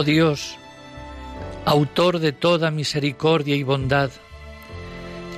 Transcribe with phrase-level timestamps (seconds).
[0.00, 0.56] Oh Dios,
[1.66, 4.10] autor de toda misericordia y bondad,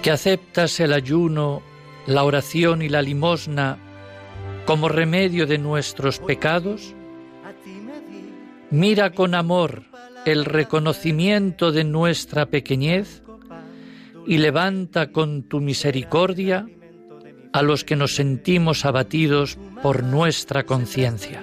[0.03, 1.65] que aceptas el ayuno,
[2.07, 3.77] la oración y la limosna
[4.65, 6.95] como remedio de nuestros pecados,
[8.71, 9.83] mira con amor
[10.27, 13.25] el reconocimiento de nuestra pequeñez
[14.29, 16.69] y levanta con tu misericordia
[17.53, 21.43] a los que nos sentimos abatidos por nuestra conciencia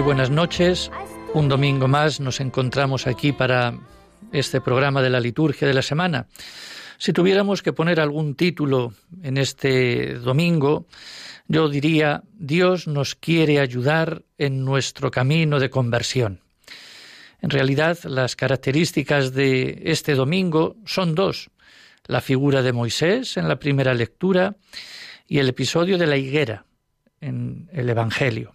[0.00, 0.90] Muy buenas noches.
[1.34, 3.78] Un domingo más nos encontramos aquí para
[4.32, 6.26] este programa de la liturgia de la semana.
[6.96, 10.86] Si tuviéramos que poner algún título en este domingo,
[11.48, 16.40] yo diría, Dios nos quiere ayudar en nuestro camino de conversión.
[17.42, 21.50] En realidad, las características de este domingo son dos.
[22.06, 24.56] La figura de Moisés en la primera lectura
[25.28, 26.64] y el episodio de la higuera
[27.20, 28.54] en el Evangelio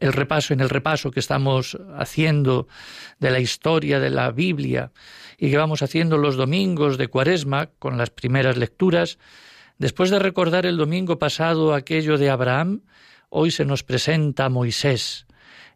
[0.00, 2.68] el repaso en el repaso que estamos haciendo
[3.18, 4.92] de la historia de la Biblia
[5.38, 9.18] y que vamos haciendo los domingos de Cuaresma con las primeras lecturas,
[9.78, 12.82] después de recordar el domingo pasado aquello de Abraham,
[13.28, 15.26] hoy se nos presenta Moisés,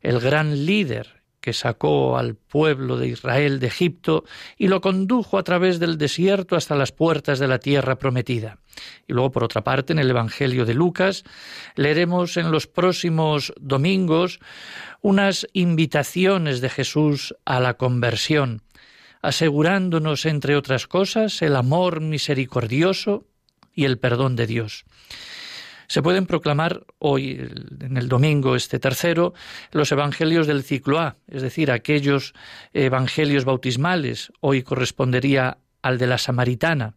[0.00, 4.24] el gran líder que sacó al pueblo de Israel de Egipto
[4.58, 8.58] y lo condujo a través del desierto hasta las puertas de la tierra prometida.
[9.06, 11.24] Y luego, por otra parte, en el Evangelio de Lucas,
[11.76, 14.40] leeremos en los próximos domingos
[15.00, 18.62] unas invitaciones de Jesús a la conversión,
[19.22, 23.24] asegurándonos, entre otras cosas, el amor misericordioso
[23.74, 24.84] y el perdón de Dios.
[25.90, 29.34] Se pueden proclamar hoy, en el domingo este tercero,
[29.72, 32.32] los evangelios del ciclo A, es decir, aquellos
[32.72, 34.32] evangelios bautismales.
[34.38, 36.94] Hoy correspondería al de la samaritana,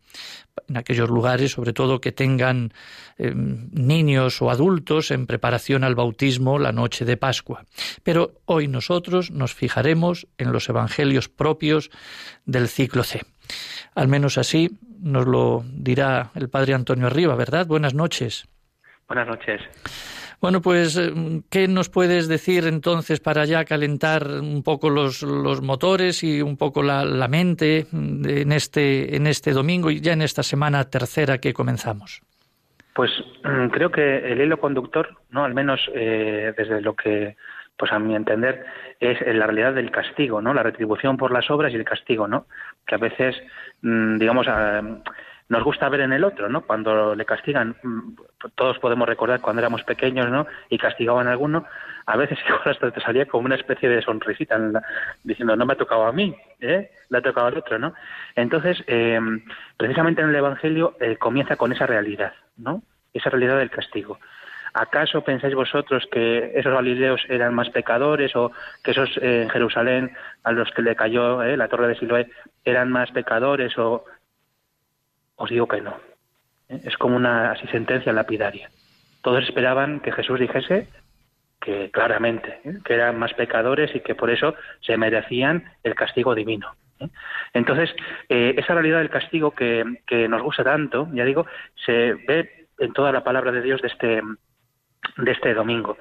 [0.70, 2.72] en aquellos lugares, sobre todo que tengan
[3.18, 7.66] em, niños o adultos en preparación al bautismo la noche de Pascua.
[8.04, 11.90] Pero hoy nosotros nos fijaremos en los evangelios propios
[12.46, 13.24] del ciclo C.
[13.96, 17.66] Al menos así nos lo dirá el padre Antonio Arriba, ¿verdad?
[17.66, 18.46] Buenas noches.
[19.13, 19.62] Buenas noches.
[20.41, 21.12] Bueno, pues, eh,
[21.51, 26.57] ¿qué nos puedes decir entonces para ya calentar un poco los, los motores y un
[26.57, 31.38] poco la, la, mente en este, en este domingo y ya en esta semana tercera
[31.38, 32.24] que comenzamos?
[32.96, 33.12] Pues
[33.44, 37.36] mm, creo que el hilo conductor, no, al menos eh, desde lo que,
[37.77, 38.66] pues a mi entender,
[39.00, 40.56] es la realidad del castigo, ¿no?
[40.56, 42.48] La retribución por las obras y el castigo, ¿no?
[42.88, 43.36] Que a veces,
[43.83, 44.81] mm, digamos, a,
[45.54, 46.62] nos gusta ver en el otro, ¿no?
[46.62, 48.16] Cuando le castigan, mm,
[48.56, 50.48] todos podemos recordar cuando éramos pequeños, ¿no?
[50.70, 51.66] Y castigaban a alguno,
[52.08, 54.60] a veces hasta te salía como una especie de sonrisita
[55.24, 56.90] diciendo, no me ha tocado a mí, ¿eh?
[57.10, 57.94] Le ha tocado al otro, ¿no?
[58.36, 59.20] Entonces, eh,
[59.78, 62.82] precisamente en el Evangelio eh, comienza con esa realidad, ¿no?
[63.14, 64.18] Esa realidad del castigo.
[64.74, 68.52] ¿Acaso pensáis vosotros que esos galileos eran más pecadores o
[68.84, 72.32] que esos en Jerusalén a los que le cayó la torre de Siloé
[72.66, 74.04] eran más pecadores o
[75.35, 75.95] os digo que no.
[76.69, 76.81] ¿Eh?
[76.85, 78.69] Es como una así sentencia lapidaria.
[79.21, 80.88] Todos esperaban que Jesús dijese
[81.59, 82.80] que claramente, ¿eh?
[82.83, 86.75] que eran más pecadores y que por eso se merecían el castigo divino.
[87.00, 87.07] ¿eh?
[87.53, 87.95] Entonces,
[88.27, 91.45] esa realidad del castigo que, que, nos gusta tanto, ya digo,
[91.85, 94.21] se ve en toda la palabra de Dios de este,
[95.18, 95.97] de este domingo.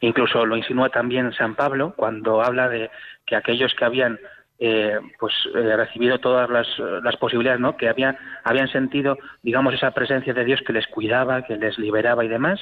[0.00, 2.90] Incluso lo insinúa también San Pablo cuando habla de
[3.26, 4.18] que aquellos que habían
[4.60, 7.76] eh, pues eh, recibido todas las, las, posibilidades ¿no?
[7.76, 12.24] que habían, habían sentido digamos esa presencia de Dios que les cuidaba que les liberaba
[12.24, 12.60] y demás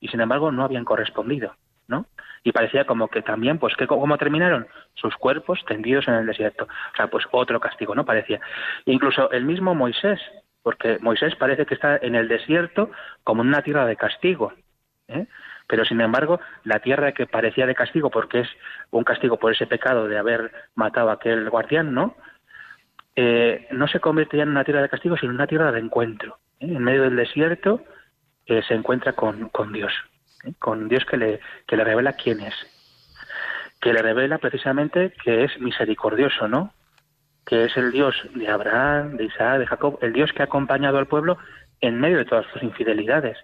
[0.00, 1.54] y sin embargo no habían correspondido
[1.86, 2.06] ¿no?
[2.44, 6.64] y parecía como que también pues que cómo terminaron sus cuerpos tendidos en el desierto
[6.64, 8.40] o sea pues otro castigo no parecía
[8.86, 10.20] incluso el mismo Moisés
[10.62, 12.90] porque Moisés parece que está en el desierto
[13.22, 14.54] como en una tierra de castigo
[15.08, 15.26] ¿eh?
[15.66, 18.48] Pero sin embargo, la tierra que parecía de castigo, porque es
[18.90, 22.16] un castigo por ese pecado de haber matado a aquel guardián, ¿no?
[23.16, 25.80] Eh, no se convierte ya en una tierra de castigo, sino en una tierra de
[25.80, 26.38] encuentro.
[26.60, 26.66] ¿eh?
[26.66, 27.82] En medio del desierto
[28.46, 29.92] eh, se encuentra con, Dios,
[30.58, 32.54] con Dios que le, que le revela quién es,
[33.80, 36.74] que le revela precisamente que es misericordioso, ¿no?
[37.46, 40.98] Que es el Dios de Abraham, de Isaac, de Jacob, el Dios que ha acompañado
[40.98, 41.38] al pueblo
[41.80, 43.38] en medio de todas sus infidelidades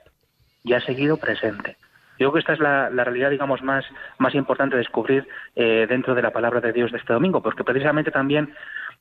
[0.64, 1.76] y ha seguido presente.
[2.20, 3.86] Yo creo que esta es la, realidad, digamos, más,
[4.34, 5.26] importante de descubrir
[5.56, 8.52] eh, dentro de la palabra de Dios de este domingo, porque precisamente también,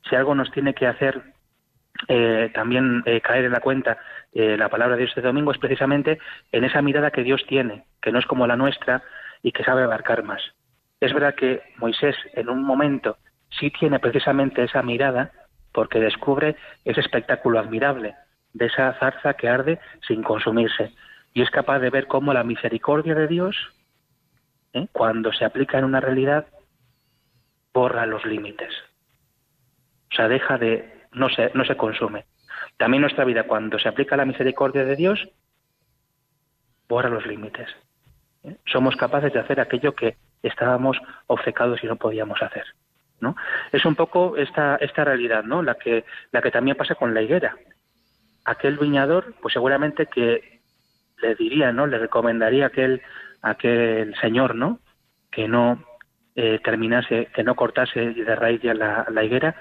[0.10, 1.22] si algo nos tiene que hacer
[2.08, 3.98] eh, también eh, caer en la cuenta
[4.32, 6.18] la palabra de Dios este domingo, es precisamente
[6.54, 9.04] en esa mirada que Dios tiene, que no es como la nuestra
[9.44, 10.42] y que sabe abarcar más.
[11.02, 13.18] Es verdad que Moisés, en un momento,
[13.50, 15.32] sí tiene precisamente esa mirada,
[15.74, 16.56] porque descubre
[16.86, 18.16] ese espectáculo admirable
[18.54, 20.94] de esa zarza que arde sin consumirse
[21.34, 23.56] y es capaz de ver cómo la misericordia de Dios,
[24.74, 24.88] ¿eh?
[24.92, 26.48] cuando se aplica en una realidad,
[27.74, 28.74] borra los límites.
[30.12, 32.26] O sea, deja de, no se, no se consume.
[32.78, 35.30] También nuestra vida, cuando se aplica la misericordia de Dios,
[36.88, 37.70] borra los límites.
[38.44, 38.58] ¿eh?
[38.66, 40.98] Somos capaces de hacer aquello que estábamos
[41.28, 42.66] obcecados y no podíamos hacer.
[43.22, 43.36] ¿no?
[43.72, 45.62] Es un poco esta, esta realidad, ¿no?
[45.62, 47.56] La que, la que también pasa con la higuera.
[48.46, 50.59] Aquel viñador, pues seguramente que
[51.22, 51.88] le diría, ¿no?
[51.88, 53.02] Le recomendaría a aquel,
[53.42, 54.80] aquel señor, ¿no?
[55.32, 55.84] Que no
[56.36, 59.56] eh, terminase, que no cortase de raíz ya la, higuera,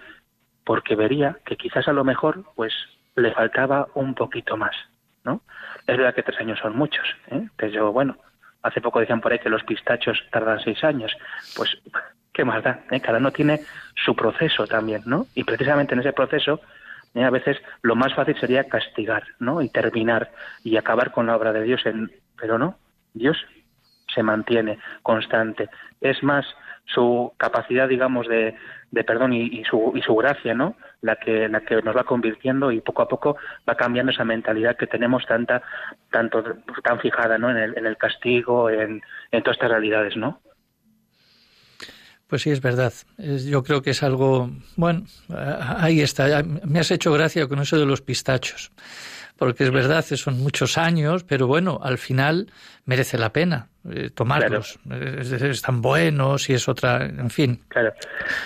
[0.64, 2.72] porque vería que quizás a lo mejor, pues,
[3.16, 4.76] le faltaba un poquito más,
[5.24, 5.42] ¿no?
[5.86, 7.48] Es verdad que tres años son muchos, ¿eh?
[7.92, 8.16] Bueno,
[8.62, 11.12] hace poco decían por ahí que los pistachos tardan seis años,
[11.56, 11.76] pues,
[12.32, 12.84] ¿qué más da?
[12.90, 13.00] ¿Eh?
[13.00, 13.60] Cada uno tiene
[13.94, 15.26] su proceso también, ¿no?
[15.34, 16.60] Y precisamente en ese proceso
[17.14, 17.24] ¿eh?
[17.24, 19.62] A veces lo más fácil sería castigar, ¿no?
[19.62, 20.30] Y terminar
[20.64, 22.10] y acabar con la obra de Dios, en...
[22.40, 22.78] pero no,
[23.14, 23.36] Dios
[24.14, 25.68] se mantiene constante.
[26.00, 26.46] Es más
[26.86, 28.56] su capacidad, digamos, de,
[28.90, 30.76] de perdón y, su, y su gracia, ¿no?
[31.02, 33.36] La que, la que nos va convirtiendo y poco a poco
[33.68, 35.62] va cambiando esa mentalidad que tenemos tanta,
[36.10, 36.42] tanto,
[36.82, 37.50] tan fijada, ¿no?
[37.50, 40.40] En el, en el castigo, en, en todas estas realidades, ¿no?
[42.28, 42.92] Pues sí, es verdad.
[43.16, 45.04] Yo creo que es algo, bueno,
[45.34, 46.42] ahí está.
[46.42, 48.70] Me has hecho gracia con eso de los pistachos,
[49.38, 52.52] porque es verdad, son muchos años, pero bueno, al final
[52.84, 54.78] merece la pena eh, tomarlos.
[55.42, 57.60] están buenos y es otra, en fin.
[57.68, 57.94] Claro,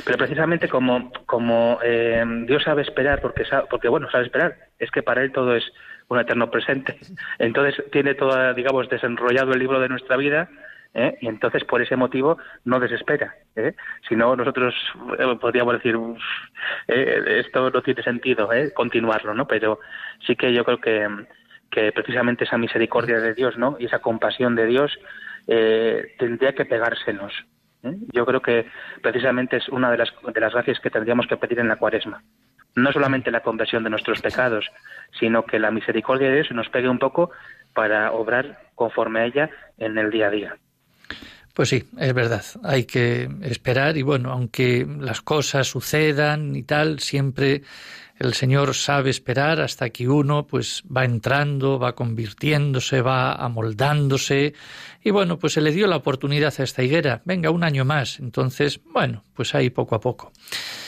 [0.05, 5.03] pero precisamente como, como eh, Dios sabe esperar, porque, porque bueno, sabe esperar, es que
[5.03, 5.65] para Él todo es
[6.07, 6.99] un eterno presente.
[7.41, 10.49] Entonces tiene todo, digamos, desenrollado el libro de nuestra vida
[10.95, 11.19] ¿eh?
[11.21, 13.35] y entonces por ese motivo no desespera.
[13.57, 13.75] ¿eh?
[14.09, 14.75] Si no, nosotros
[15.19, 15.97] eh, podríamos decir,
[16.89, 18.73] eh, esto no tiene sentido ¿eh?
[18.75, 19.47] continuarlo, ¿no?
[19.47, 19.81] Pero
[20.27, 21.09] sí que yo creo que,
[21.71, 23.77] que precisamente esa misericordia de Dios ¿no?
[23.79, 24.99] y esa compasión de Dios
[25.47, 27.33] tendría que pegársenos.
[28.13, 28.67] Yo creo que
[29.03, 32.23] precisamente es una de las, de las gracias que tendríamos que pedir en la cuaresma
[32.75, 34.65] no solamente la conversión de nuestros pecados,
[35.19, 37.31] sino que la misericordia de Dios nos pegue un poco
[37.75, 40.57] para obrar conforme a ella en el día a día.
[41.53, 42.45] Pues sí, es verdad.
[42.63, 47.63] Hay que esperar y bueno, aunque las cosas sucedan y tal, siempre
[48.23, 54.55] el Señor sabe esperar hasta que uno pues va entrando, va convirtiéndose, va amoldándose
[55.03, 58.21] y bueno, pues se le dio la oportunidad a esta higuera, venga un año más,
[58.21, 60.31] entonces bueno, pues ahí poco a poco.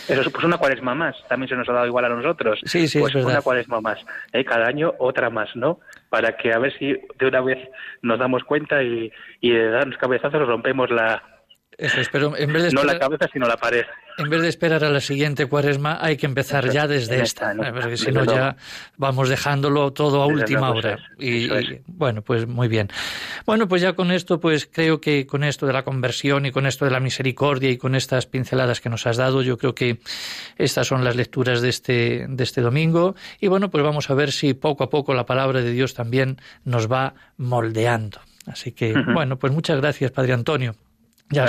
[0.09, 2.61] Eso pues una cuaresma más, también se nos ha dado igual a nosotros.
[2.65, 3.33] Sí, sí, pues es verdad.
[3.33, 3.99] una cuaresma más,
[4.33, 4.45] ¿eh?
[4.45, 5.81] cada año otra más, ¿no?
[6.11, 7.59] Para que a ver si de una vez
[8.03, 9.11] nos damos cuenta y,
[9.41, 11.34] y de darnos cabezazos rompemos la,
[11.79, 12.37] eso espero.
[12.37, 13.85] En vez de no la cabeza, sino la pared.
[14.17, 17.97] En vez de esperar a la siguiente cuaresma, hay que empezar ya desde esta, porque
[17.97, 18.57] si no ya
[18.97, 20.99] vamos dejándolo todo a última hora.
[21.19, 21.49] Y,
[21.87, 22.89] bueno, pues muy bien.
[23.45, 26.67] Bueno, pues ya con esto, pues creo que con esto de la conversión y con
[26.67, 29.99] esto de la misericordia y con estas pinceladas que nos has dado, yo creo que
[30.57, 33.17] estas son las lecturas de este, de este domingo.
[33.41, 36.39] Y bueno, pues vamos a ver si poco a poco la palabra de Dios también
[36.65, 38.21] nos va moldeando.
[38.47, 40.77] Así que, bueno, pues muchas gracias, Padre Antonio.
[41.35, 41.47] Ya,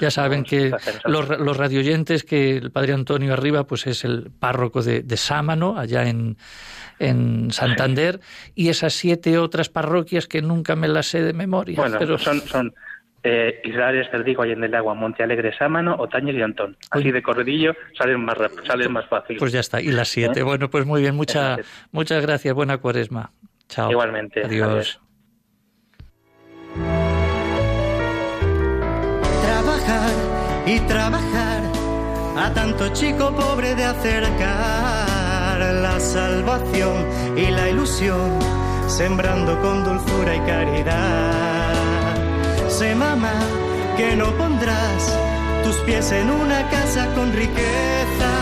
[0.00, 0.72] ya, saben que
[1.04, 6.08] los, los radioyentes que el padre Antonio Arriba pues es el párroco de, Sámano, allá
[6.08, 6.36] en,
[6.98, 8.20] en Santander,
[8.54, 11.76] y esas siete otras parroquias que nunca me las sé de memoria.
[11.76, 12.18] Bueno, pero...
[12.18, 12.74] son, son
[13.24, 16.76] eh, Israel Cerdigo, Allende el Agua, Monte Alegre, Sámano, Otañez y Antón.
[16.90, 19.36] Así de corredillo salen más, salen más fácil.
[19.36, 20.40] Pues ya está, y las siete.
[20.40, 20.42] ¿Eh?
[20.42, 21.58] Bueno, pues muy bien, mucha,
[21.92, 23.30] muchas gracias, buena cuaresma.
[23.68, 23.90] Chao.
[23.90, 24.44] Igualmente.
[24.44, 25.00] Adiós.
[30.66, 31.62] Y trabajar
[32.36, 38.30] a tanto chico pobre de acercar la salvación y la ilusión,
[38.88, 41.72] sembrando con dulzura y caridad
[42.72, 43.34] Sé, mamá,
[43.98, 45.14] que no pondrás
[45.62, 48.32] tus pies en una casa con riqueza.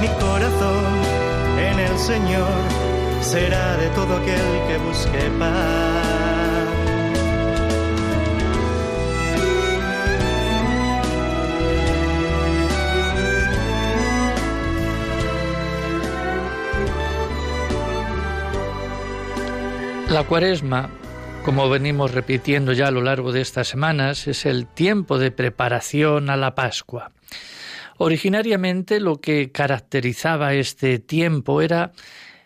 [0.00, 0.84] Mi corazón
[1.58, 2.62] en el Señor
[3.20, 6.37] será de todo aquel que busque paz.
[20.10, 20.90] La cuaresma
[21.48, 26.28] como venimos repitiendo ya a lo largo de estas semanas, es el tiempo de preparación
[26.28, 27.12] a la Pascua.
[27.96, 31.92] Originariamente lo que caracterizaba este tiempo era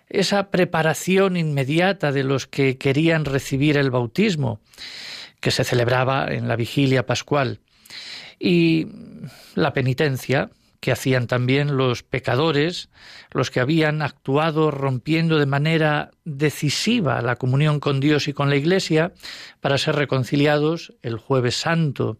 [0.08, 4.60] esa preparación inmediata de los que querían recibir el bautismo,
[5.40, 7.58] que se celebraba en la vigilia pascual,
[8.38, 8.86] y
[9.56, 10.50] la penitencia,
[10.82, 12.88] que hacían también los pecadores,
[13.30, 18.56] los que habían actuado rompiendo de manera decisiva la comunión con Dios y con la
[18.56, 19.12] Iglesia
[19.60, 22.18] para ser reconciliados el jueves santo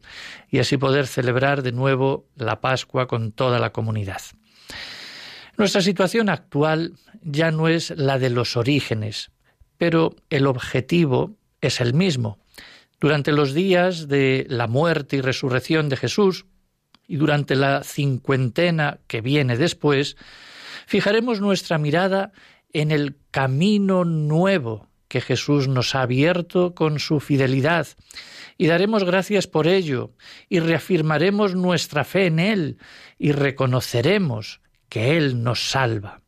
[0.49, 4.23] y así poder celebrar de nuevo la Pascua con toda la comunidad.
[5.57, 9.33] Nuestra situación actual ya no es la de los orígenes,
[9.77, 12.39] pero el objetivo es el mismo.
[13.01, 16.47] Durante los días de la muerte y resurrección de Jesús,
[17.07, 20.17] y durante la cincuentena que viene después,
[20.87, 22.33] fijaremos nuestra mirada
[22.73, 27.87] en el camino nuevo que Jesús nos ha abierto con su fidelidad,
[28.57, 30.13] y daremos gracias por ello,
[30.49, 32.79] y reafirmaremos nuestra fe en Él,
[33.19, 36.23] y reconoceremos que Él nos salva.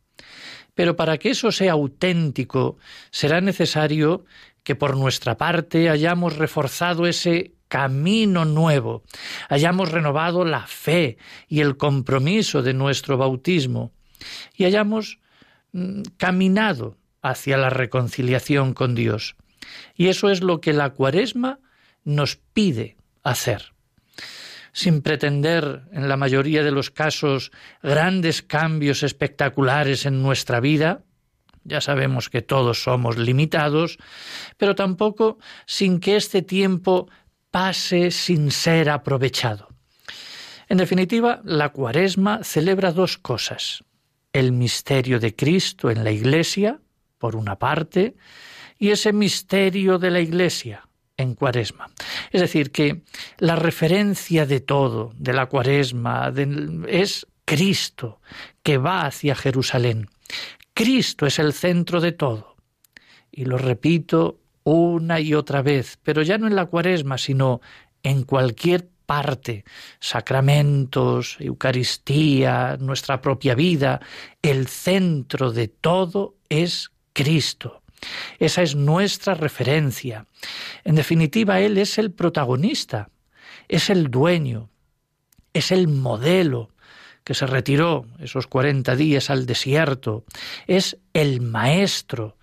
[0.75, 2.77] Pero para que eso sea auténtico,
[3.09, 4.25] será necesario
[4.63, 9.03] que por nuestra parte hayamos reforzado ese camino nuevo,
[9.49, 11.17] hayamos renovado la fe
[11.49, 13.91] y el compromiso de nuestro bautismo
[14.55, 15.19] y hayamos
[15.73, 19.35] mm, caminado hacia la reconciliación con Dios.
[19.93, 21.59] Y eso es lo que la cuaresma
[22.05, 23.73] nos pide hacer.
[24.71, 27.51] Sin pretender, en la mayoría de los casos,
[27.83, 31.03] grandes cambios espectaculares en nuestra vida,
[31.65, 33.97] ya sabemos que todos somos limitados,
[34.55, 37.09] pero tampoco sin que este tiempo
[37.55, 39.69] pase sin ser aprovechado.
[40.67, 43.85] En definitiva, la cuaresma celebra dos cosas.
[44.33, 46.81] El misterio de Cristo en la Iglesia,
[47.17, 48.17] por una parte,
[48.77, 51.87] y ese misterio de la Iglesia en cuaresma.
[52.29, 53.03] Es decir, que
[53.37, 56.33] la referencia de todo, de la cuaresma,
[56.89, 58.19] es Cristo,
[58.63, 60.09] que va hacia Jerusalén.
[60.73, 62.57] Cristo es el centro de todo.
[63.31, 67.61] Y lo repito una y otra vez, pero ya no en la cuaresma, sino
[68.03, 69.63] en cualquier parte,
[69.99, 74.01] sacramentos, Eucaristía, nuestra propia vida,
[74.41, 77.83] el centro de todo es Cristo.
[78.39, 80.25] Esa es nuestra referencia.
[80.83, 83.09] En definitiva, Él es el protagonista,
[83.67, 84.69] es el dueño,
[85.53, 86.69] es el modelo
[87.23, 90.25] que se retiró esos cuarenta días al desierto,
[90.67, 92.37] es el maestro,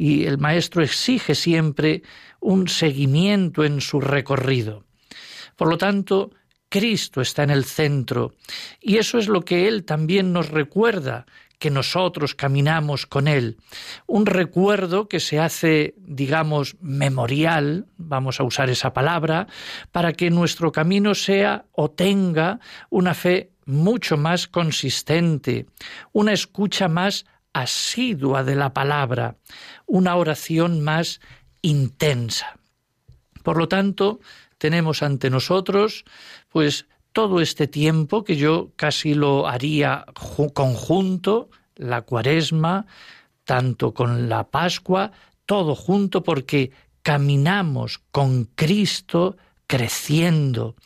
[0.00, 2.02] y el maestro exige siempre
[2.40, 4.84] un seguimiento en su recorrido.
[5.56, 6.30] Por lo tanto,
[6.70, 8.32] Cristo está en el centro
[8.80, 11.26] y eso es lo que Él también nos recuerda,
[11.58, 13.58] que nosotros caminamos con Él.
[14.06, 19.48] Un recuerdo que se hace, digamos, memorial, vamos a usar esa palabra,
[19.92, 25.66] para que nuestro camino sea o tenga una fe mucho más consistente,
[26.12, 29.36] una escucha más asidua de la palabra,
[29.90, 31.20] una oración más
[31.62, 32.56] intensa.
[33.42, 34.20] Por lo tanto,
[34.58, 36.04] tenemos ante nosotros,
[36.48, 40.06] pues, todo este tiempo que yo casi lo haría
[40.54, 42.86] conjunto, la cuaresma,
[43.44, 45.10] tanto con la Pascua,
[45.44, 46.70] todo junto porque
[47.02, 50.76] caminamos con Cristo creciendo,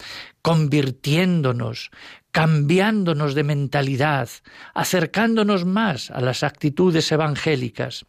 [0.40, 1.90] convirtiéndonos,
[2.30, 4.30] cambiándonos de mentalidad,
[4.73, 8.06] acercándonos más a las actitudes evangélicas.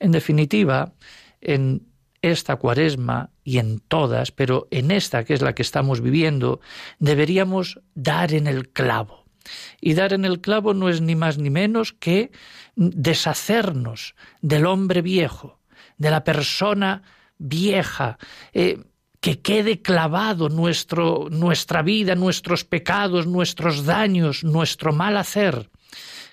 [0.00, 0.92] En definitiva,
[1.40, 1.86] en
[2.22, 6.60] esta cuaresma y en todas, pero en esta que es la que estamos viviendo,
[6.98, 9.24] deberíamos dar en el clavo.
[9.80, 12.30] Y dar en el clavo no es ni más ni menos que
[12.76, 15.60] deshacernos del hombre viejo,
[15.96, 17.02] de la persona
[17.38, 18.18] vieja,
[18.52, 18.84] eh,
[19.20, 25.70] que quede clavado nuestro, nuestra vida, nuestros pecados, nuestros daños, nuestro mal hacer,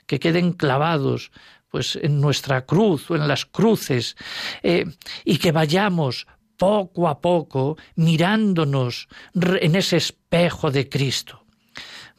[0.05, 1.31] que queden clavados
[1.69, 4.15] pues en nuestra cruz o en las cruces
[4.63, 4.85] eh,
[5.25, 11.43] y que vayamos poco a poco mirándonos en ese espejo de Cristo.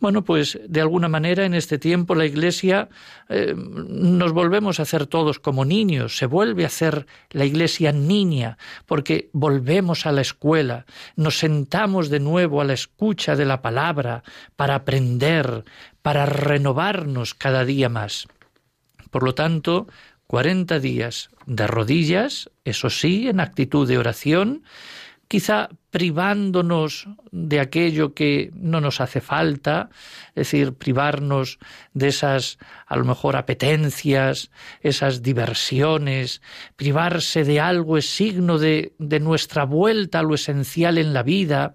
[0.00, 2.88] Bueno, pues de alguna manera en este tiempo la Iglesia
[3.28, 8.58] eh, nos volvemos a hacer todos como niños, se vuelve a hacer la Iglesia niña,
[8.86, 10.86] porque volvemos a la escuela,
[11.16, 14.22] nos sentamos de nuevo a la escucha de la palabra
[14.54, 15.64] para aprender,
[16.00, 18.28] para renovarnos cada día más.
[19.10, 19.86] Por lo tanto,
[20.26, 24.62] cuarenta días de rodillas, eso sí, en actitud de oración,
[25.28, 29.90] quizá privándonos de aquello que no nos hace falta,
[30.30, 31.58] es decir, privarnos
[31.92, 34.50] de esas, a lo mejor, apetencias,
[34.80, 36.42] esas diversiones,
[36.76, 41.72] privarse de algo es signo de, de nuestra vuelta a lo esencial en la vida,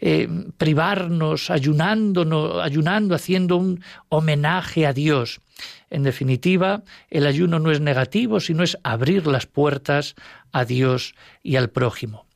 [0.00, 2.62] eh, privarnos, ayunando,
[3.14, 5.40] haciendo un homenaje a Dios.
[5.90, 10.14] En definitiva, el ayuno no es negativo, sino es abrir las puertas
[10.52, 12.26] a Dios y al prójimo.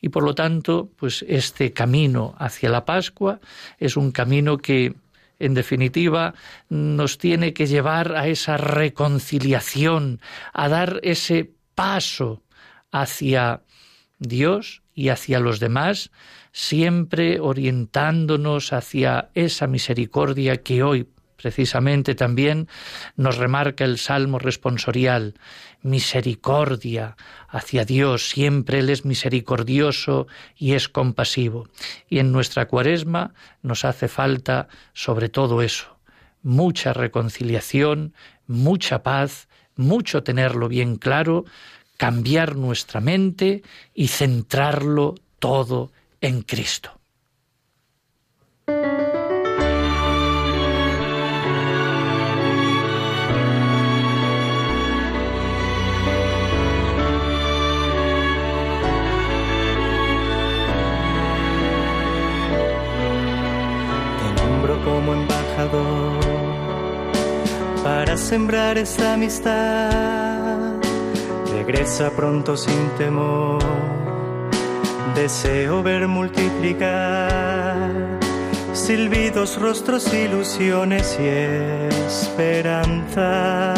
[0.00, 3.40] Y por lo tanto, pues este camino hacia la Pascua
[3.78, 4.94] es un camino que
[5.40, 6.34] en definitiva,
[6.68, 10.20] nos tiene que llevar a esa reconciliación,
[10.52, 12.42] a dar ese paso
[12.92, 13.62] hacia
[14.18, 16.10] Dios y hacia los demás,
[16.52, 21.08] siempre orientándonos hacia esa misericordia que hoy
[21.40, 22.68] precisamente también
[23.16, 25.34] nos remarca el Salmo responsorial,
[25.82, 27.16] misericordia
[27.48, 30.26] hacia Dios, siempre Él es misericordioso
[30.56, 31.68] y es compasivo.
[32.10, 35.96] Y en nuestra cuaresma nos hace falta sobre todo eso,
[36.42, 38.12] mucha reconciliación,
[38.46, 41.46] mucha paz, mucho tenerlo bien claro,
[41.96, 43.62] cambiar nuestra mente
[43.94, 47.00] y centrarlo todo en Cristo.
[64.84, 66.20] como embajador
[67.82, 70.74] para sembrar esta amistad.
[71.52, 73.62] Regresa pronto sin temor,
[75.14, 77.90] deseo ver multiplicar
[78.72, 81.26] silbidos, rostros, ilusiones y
[82.06, 83.74] esperanza.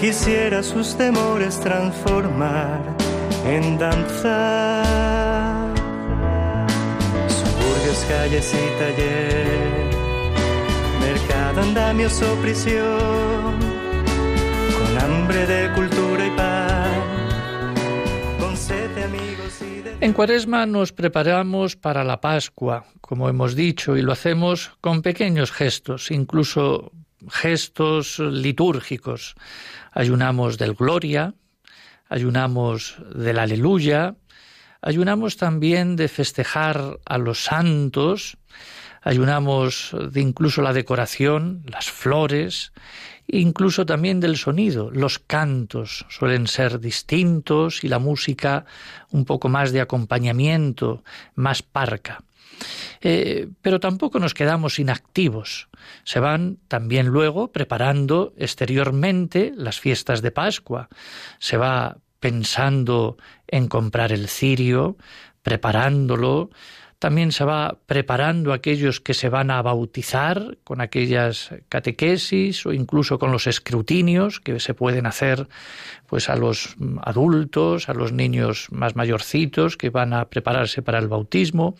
[0.00, 2.80] Quisiera sus temores transformar
[3.46, 4.80] en danza
[8.10, 9.90] calles y taller,
[11.00, 13.58] mercado, andamios o prisión,
[14.76, 15.89] con hambre de cultura
[20.02, 25.52] En Cuaresma nos preparamos para la Pascua, como hemos dicho, y lo hacemos con pequeños
[25.52, 26.92] gestos, incluso
[27.28, 29.34] gestos litúrgicos.
[29.92, 31.34] Ayunamos del Gloria,
[32.08, 34.16] ayunamos del Aleluya,
[34.82, 38.38] Ayunamos también de festejar a los santos,
[39.02, 42.72] ayunamos de incluso la decoración, las flores,
[43.32, 44.90] incluso también del sonido.
[44.90, 48.64] Los cantos suelen ser distintos y la música
[49.10, 51.02] un poco más de acompañamiento,
[51.34, 52.22] más parca.
[53.00, 55.68] Eh, pero tampoco nos quedamos inactivos.
[56.04, 60.88] Se van también luego preparando exteriormente las fiestas de Pascua.
[61.38, 63.16] Se va pensando
[63.46, 64.96] en comprar el cirio,
[65.42, 66.50] preparándolo,
[67.00, 72.74] también se va preparando a aquellos que se van a bautizar con aquellas catequesis o
[72.74, 75.48] incluso con los escrutinios que se pueden hacer
[76.10, 81.06] pues a los adultos, a los niños más mayorcitos que van a prepararse para el
[81.06, 81.76] bautismo.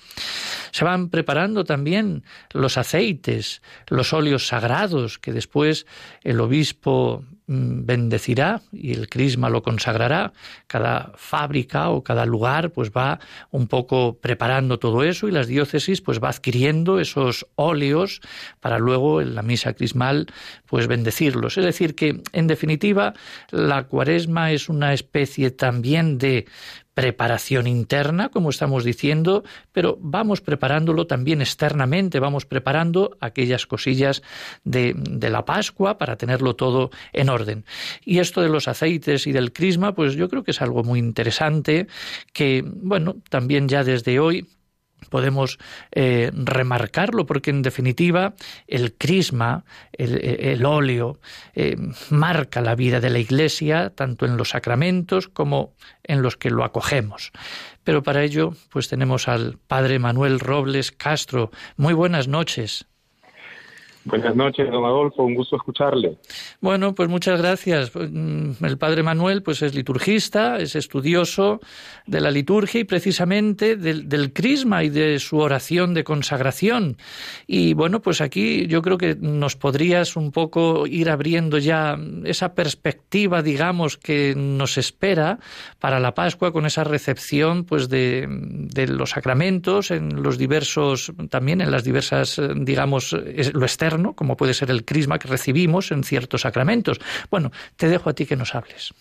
[0.71, 5.85] Se van preparando también los aceites, los óleos sagrados que después
[6.23, 10.33] el obispo Mm, bendecirá y el crisma lo consagrará.
[10.69, 13.19] Cada fábrica o cada lugar pues va
[13.51, 18.21] un poco preparando todo eso y las diócesis pues va adquiriendo esos óleos
[18.61, 20.29] para luego en la misa crismal
[20.67, 21.59] pues bendecirlos.
[21.59, 23.15] Es decir que en definitiva
[23.51, 26.47] la cuaresma es una especie también de
[26.95, 34.23] preparación interna, como estamos diciendo, pero vamos preparándolo también externamente, vamos preparando aquellas cosillas
[34.65, 37.65] de, de, la Pascua para tenerlo todo en orden.
[38.05, 40.99] Y esto de los aceites y del crisma, pues yo creo que es algo muy
[40.99, 41.87] interesante
[42.33, 44.47] que, bueno, también ya desde hoy
[45.09, 45.59] podemos
[45.93, 48.35] eh, remarcarlo, porque en definitiva
[48.67, 51.21] el crisma, el, óleo,
[51.55, 51.77] eh,
[52.11, 56.65] marca la vida de la Iglesia, tanto en los sacramentos como en los que lo
[56.65, 57.33] acogemos.
[57.85, 61.51] Pero para ello, pues tenemos al Padre Manuel Robles Castro.
[61.77, 62.90] Muy buenas noches.
[64.05, 66.17] Buenas noches, don Adolfo, un gusto escucharle.
[66.63, 67.93] Bueno, pues muchas gracias.
[67.95, 71.61] Mm, el padre Manuel pues es liturgista, es estudioso
[72.07, 76.97] de la liturgia y precisamente del, crisma y de su oración de consagración.
[77.47, 82.55] Y bueno, pues aquí yo creo que nos podrías un poco ir abriendo ya esa
[82.55, 85.41] perspectiva, digamos, que nos espera
[85.79, 91.61] para la Pascua con esa recepción pues de, de los sacramentos en los diversos, también
[91.61, 96.43] en las diversas, digamos, lo externo como puede ser el crisma que recibimos en ciertos
[96.43, 97.01] sacramentos.
[97.31, 98.95] Bueno, te dejo a ti que nos hables.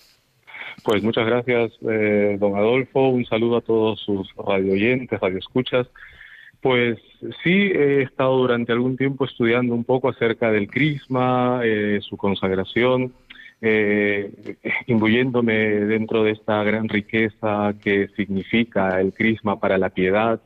[0.83, 3.09] Pues muchas gracias, eh, don Adolfo.
[3.09, 5.87] Un saludo a todos sus radioyentes, radioescuchas.
[6.61, 6.97] Pues
[7.43, 13.13] sí, he estado durante algún tiempo estudiando un poco acerca del crisma, eh, su consagración,
[13.61, 14.31] eh,
[14.87, 20.41] imbuyéndome dentro de esta gran riqueza que significa el crisma para la piedad,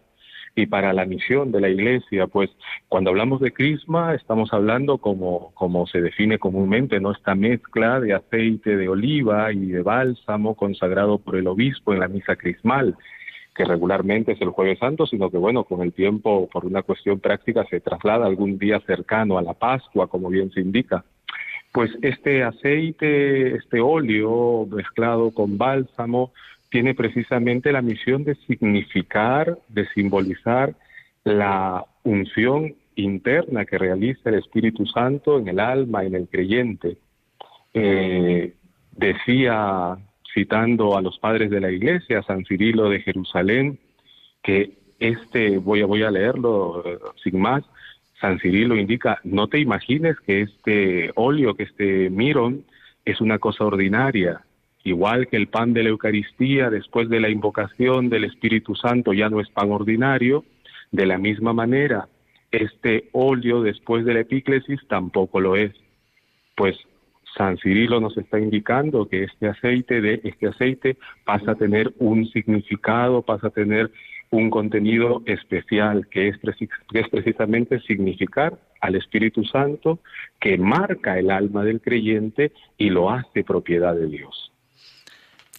[0.56, 2.28] y para la misión de la Iglesia.
[2.28, 2.50] Pues
[2.88, 7.12] cuando hablamos de crisma estamos hablando como, como se define comúnmente, ¿no?
[7.12, 12.08] Esta mezcla de aceite de oliva y de bálsamo consagrado por el obispo en la
[12.08, 12.96] misa crismal
[13.56, 17.20] que regularmente es el jueves santo, sino que bueno, con el tiempo, por una cuestión
[17.20, 21.06] práctica, se traslada algún día cercano a la Pascua, como bien se indica.
[21.72, 26.32] Pues este aceite, este óleo mezclado con bálsamo,
[26.74, 30.74] tiene precisamente la misión de significar, de simbolizar
[31.24, 36.98] la unción interna que realiza el Espíritu Santo en el alma, en el creyente.
[37.76, 38.56] Eh,
[38.92, 40.00] decía,
[40.34, 43.78] citando a los padres de la iglesia, San Cirilo de Jerusalén,
[44.42, 47.64] que este, voy a, voy a leerlo eh, sin más,
[48.20, 52.66] San Cirilo indica, no te imagines que este óleo, que este mirón,
[53.06, 54.42] es una cosa ordinaria,
[54.84, 59.30] Igual que el pan de la Eucaristía después de la invocación del Espíritu Santo ya
[59.30, 60.44] no es pan ordinario,
[60.92, 62.08] de la misma manera
[62.54, 65.74] este óleo después de la epíclesis tampoco lo es.
[66.56, 66.78] Pues
[67.36, 72.28] San Cirilo nos está indicando que este aceite de este aceite pasa a tener un
[72.28, 73.92] significado, pasa a tener
[74.30, 80.00] un contenido especial que es, que es precisamente significar al Espíritu Santo
[80.40, 84.53] que marca el alma del creyente y lo hace propiedad de Dios.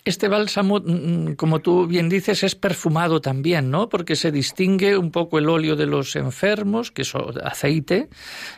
[0.06, 3.88] Este bálsamo, mm, mm, como tú bien dices, es perfumado también, ¿no?
[3.88, 8.08] Porque se distingue un poco el óleo de los enfermos, que es aceite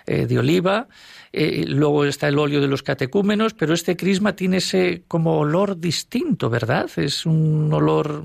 [0.06, 0.88] eh, de oliva,
[1.32, 5.78] eh, luego está el óleo de los catecúmenos, pero este crisma tiene ese como olor
[5.78, 6.90] distinto, ¿verdad?
[6.96, 8.24] Es un olor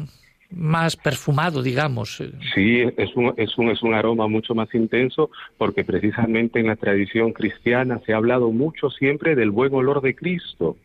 [0.49, 2.23] más perfumado, digamos.
[2.55, 5.29] Sí, es un, es un, es un aroma mucho más intenso
[5.59, 10.15] porque precisamente en la tradición cristiana se ha hablado mucho siempre del buen olor de
[10.15, 10.75] Cristo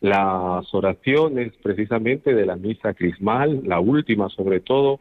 [0.00, 5.00] las oraciones precisamente de la misa crismal, la última sobre todo,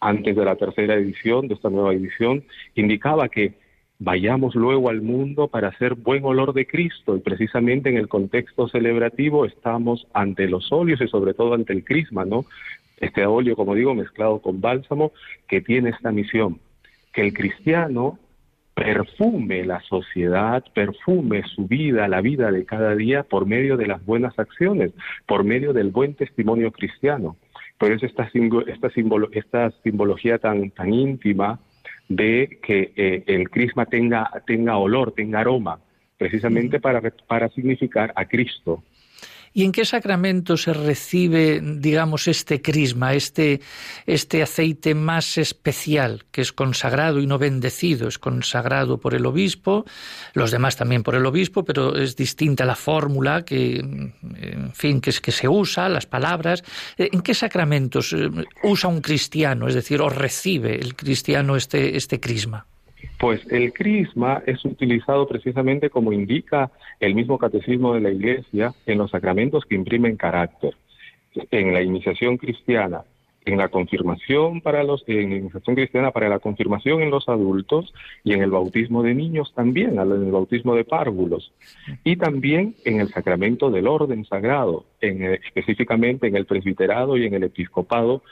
[0.00, 3.54] antes de la tercera edición, de esta nueva edición, indicaba que
[3.98, 8.66] vayamos luego al mundo para hacer buen olor de Cristo y precisamente en el contexto
[8.68, 12.44] celebrativo estamos ante los óleos y sobre todo ante el crisma, ¿no?
[12.98, 15.12] Este óleo, como digo, mezclado con bálsamo,
[15.46, 16.58] que tiene esta misión,
[17.12, 18.18] que el cristiano
[18.74, 24.04] perfume la sociedad, perfume su vida, la vida de cada día por medio de las
[24.04, 24.92] buenas acciones,
[25.26, 27.36] por medio del buen testimonio cristiano.
[27.78, 28.30] Por eso esta,
[28.66, 28.88] esta,
[29.32, 31.60] esta simbología tan, tan íntima
[32.08, 35.80] de que eh, el crisma tenga, tenga olor, tenga aroma,
[36.16, 38.82] precisamente para, para significar a Cristo,
[39.54, 43.60] ¿Y en qué sacramento se recibe, digamos, este crisma, este,
[44.06, 48.08] este aceite más especial, que es consagrado y no bendecido?
[48.08, 49.84] Es consagrado por el obispo,
[50.32, 55.10] los demás también por el obispo, pero es distinta la fórmula que, en fin, que,
[55.10, 56.64] es, que se usa, las palabras.
[56.96, 58.30] ¿En qué sacramentos eh,
[58.62, 62.66] usa un cristiano, es decir, o recibe el cristiano este, este crisma?
[63.18, 68.98] Pues el crisma es utilizado precisamente como indica el mismo catecismo de la Iglesia en
[68.98, 70.74] los sacramentos que imprimen carácter.
[71.50, 73.04] En la iniciación cristiana,
[73.44, 77.92] en la confirmación para los en la iniciación cristiana para la confirmación en los adultos
[78.22, 81.52] y en el bautismo de niños también, en el bautismo de párvulos
[82.04, 87.34] y también en el sacramento del orden sagrado, en, específicamente en el presbiterado y en
[87.34, 88.22] el episcopado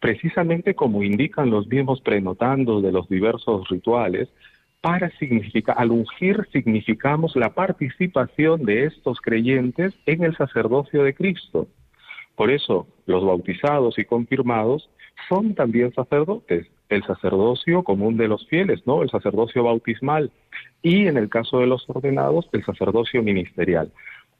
[0.00, 4.28] precisamente como indican los mismos prenotandos de los diversos rituales,
[4.80, 11.68] para significar, al ungir significamos la participación de estos creyentes en el sacerdocio de Cristo.
[12.34, 14.88] Por eso los bautizados y confirmados
[15.28, 19.02] son también sacerdotes, el sacerdocio común de los fieles, ¿no?
[19.02, 20.30] El sacerdocio bautismal
[20.82, 23.92] y en el caso de los ordenados, el sacerdocio ministerial.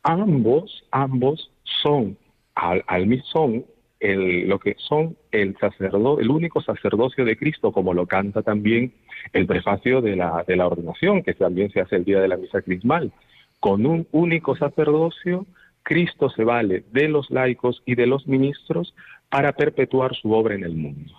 [0.02, 1.50] Ambos, ambos
[1.82, 2.16] son
[2.54, 3.66] al, al son
[4.00, 8.92] el, lo que son el sacerdote, el único sacerdocio de Cristo, como lo canta también
[9.32, 12.38] el prefacio de la, de la ordenación, que también se hace el día de la
[12.38, 13.12] misa crismal.
[13.60, 15.46] Con un único sacerdocio,
[15.82, 18.94] Cristo se vale de los laicos y de los ministros
[19.28, 21.12] para perpetuar su obra en el mundo.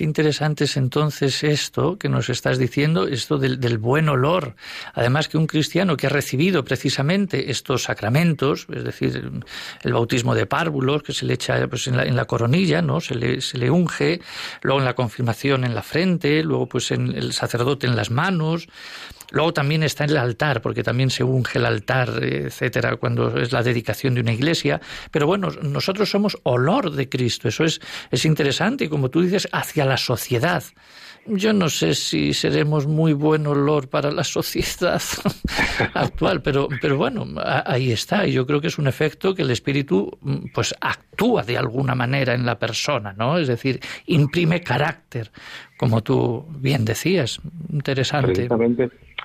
[0.00, 4.54] Qué interesante es entonces esto que nos estás diciendo, esto del, buen olor.
[4.94, 9.30] Además que un cristiano que ha recibido precisamente estos sacramentos, es decir,
[9.82, 13.02] el bautismo de párvulos, que se le echa pues, en, la, coronilla, ¿no?
[13.02, 14.22] Se le, se le unge,
[14.62, 18.68] luego en la confirmación en la frente, luego pues en el sacerdote en las manos,
[19.30, 23.52] Luego también está en el altar, porque también se unge el altar, etcétera, cuando es
[23.52, 24.80] la dedicación de una iglesia.
[25.10, 27.48] Pero bueno, nosotros somos olor de Cristo.
[27.48, 30.62] Eso es, es interesante, y como tú dices, hacia la sociedad.
[31.30, 35.00] Yo no sé si seremos muy buen olor para la sociedad
[35.94, 37.24] actual, pero, pero bueno,
[37.64, 38.26] ahí está.
[38.26, 40.18] Y yo creo que es un efecto que el espíritu
[40.52, 43.38] pues actúa de alguna manera en la persona, ¿no?
[43.38, 45.30] Es decir, imprime carácter,
[45.78, 47.40] como tú bien decías.
[47.72, 48.48] Interesante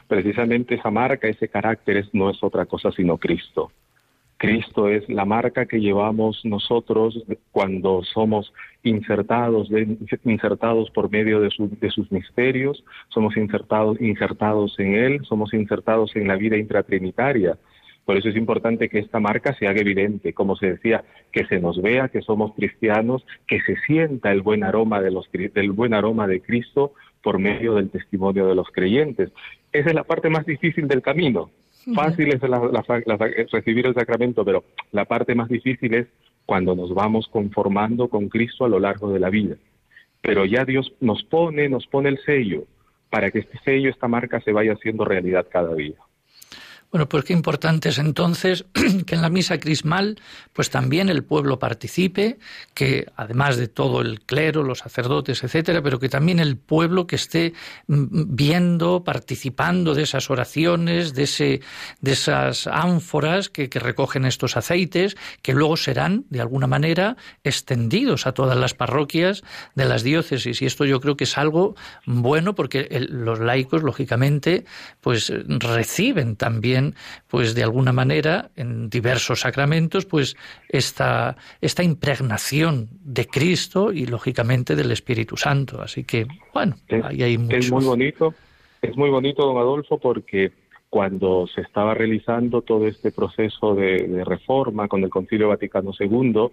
[0.07, 3.71] precisamente esa marca, ese carácter no es otra cosa sino Cristo.
[4.37, 8.51] Cristo es la marca que llevamos nosotros cuando somos
[8.85, 9.69] insertados,
[10.23, 11.49] insertados por medio de,
[11.81, 17.57] de, sus misterios, somos insertados, insertados en Él, somos insertados en la vida intratrinitaria.
[18.05, 21.59] Por eso es importante que esta marca se haga evidente, como se decía, que se
[21.59, 25.95] nos vea que somos cristianos, que se sienta el buen aroma de los, del buen
[25.95, 26.93] aroma de Cristo
[27.23, 29.31] por medio del testimonio de los creyentes.
[29.71, 31.49] Esa es la parte más difícil del camino.
[31.93, 36.07] Fácil es recibir el sacramento, pero la parte más difícil es
[36.45, 39.55] cuando nos vamos conformando con Cristo a lo largo de la vida.
[40.21, 42.63] Pero ya Dios nos pone, nos pone el sello
[43.09, 45.95] para que este sello, esta marca se vaya haciendo realidad cada día.
[46.95, 48.63] Bueno, pues qué importante es entonces
[49.05, 50.17] que en la misa crismal
[50.53, 52.39] pues también el pueblo participe,
[52.73, 57.17] que además de todo el clero, los sacerdotes, etcétera, pero que también el pueblo que
[57.17, 57.51] esté
[57.87, 61.59] mm, viendo, participando de esas oraciones, de ese
[61.99, 68.31] de esas ánforas que, recogen estos aceites, que luego serán de alguna manera extendidos a
[68.31, 69.43] todas las parroquias
[69.75, 70.61] de las diócesis.
[70.61, 74.63] Y esto yo creo que es algo bueno porque los laicos lógicamente
[75.01, 76.84] pues reciben también
[77.27, 80.35] pues de alguna manera, en diversos sacramentos, pues
[80.69, 85.81] esta, esta impregnación de Cristo y lógicamente del Espíritu Santo.
[85.81, 87.47] Así que, bueno, ahí hay.
[87.49, 88.33] Es muy bonito,
[88.81, 90.51] es muy bonito, don Adolfo, porque
[90.89, 96.49] cuando se estaba realizando todo este proceso de, de reforma con el Concilio Vaticano II,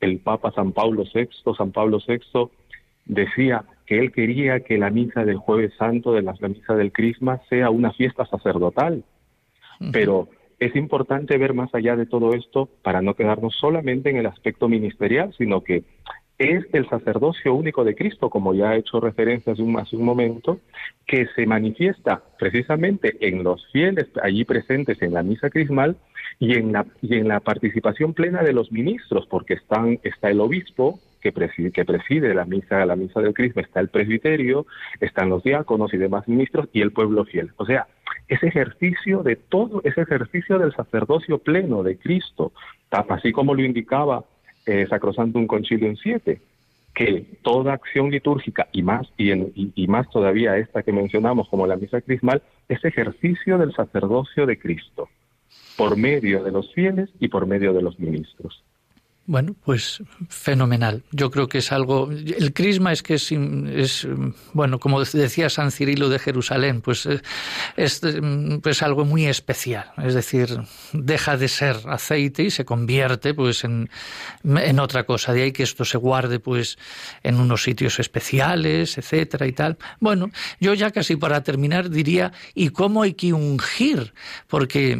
[0.00, 2.50] el Papa San Pablo VI, San Pablo VI,
[3.06, 7.40] decía que él quería que la misa del Jueves Santo, de la, misa del Crisma,
[7.48, 9.04] sea una fiesta sacerdotal,
[9.92, 14.26] pero es importante ver más allá de todo esto para no quedarnos solamente en el
[14.26, 15.84] aspecto ministerial, sino que
[16.38, 20.04] es el sacerdocio único de Cristo, como ya he hecho referencia hace un, hace un
[20.04, 20.60] momento,
[21.06, 25.96] que se manifiesta precisamente en los fieles allí presentes en la misa crismal
[26.38, 30.40] y en la, y en la participación plena de los ministros, porque están, está el
[30.40, 34.64] obispo, que preside, que preside la misa, la misa del Crisma, está el presbiterio,
[35.00, 37.50] están los diáconos y demás ministros y el pueblo fiel.
[37.56, 37.88] O sea,
[38.28, 42.52] ese ejercicio de todo, ese ejercicio del sacerdocio pleno de Cristo,
[42.90, 44.24] así como lo indicaba
[44.66, 44.86] eh,
[45.34, 46.40] un Concilio en siete,
[46.94, 49.32] que toda acción litúrgica y más y,
[49.74, 54.58] y, más todavía esta que mencionamos como la misa crismal es ejercicio del sacerdocio de
[54.58, 55.08] Cristo
[55.76, 58.62] por medio de los fieles y por medio de los ministros.
[59.28, 61.02] Bueno, pues fenomenal.
[61.10, 62.10] Yo creo que es algo.
[62.10, 64.06] El crisma es que es, es
[64.52, 67.20] bueno, como decía San Cirilo de Jerusalén, pues eh,
[67.76, 68.00] es
[68.62, 69.90] pues algo muy especial.
[69.98, 70.60] Es decir,
[70.92, 73.90] deja de ser aceite y se convierte, pues, en,
[74.44, 75.32] en otra cosa.
[75.32, 76.78] De ahí que esto se guarde, pues,
[77.24, 79.76] en unos sitios especiales, etcétera y tal.
[79.98, 84.14] Bueno, yo ya casi para terminar diría, ¿y cómo hay que ungir?
[84.46, 84.96] Porque,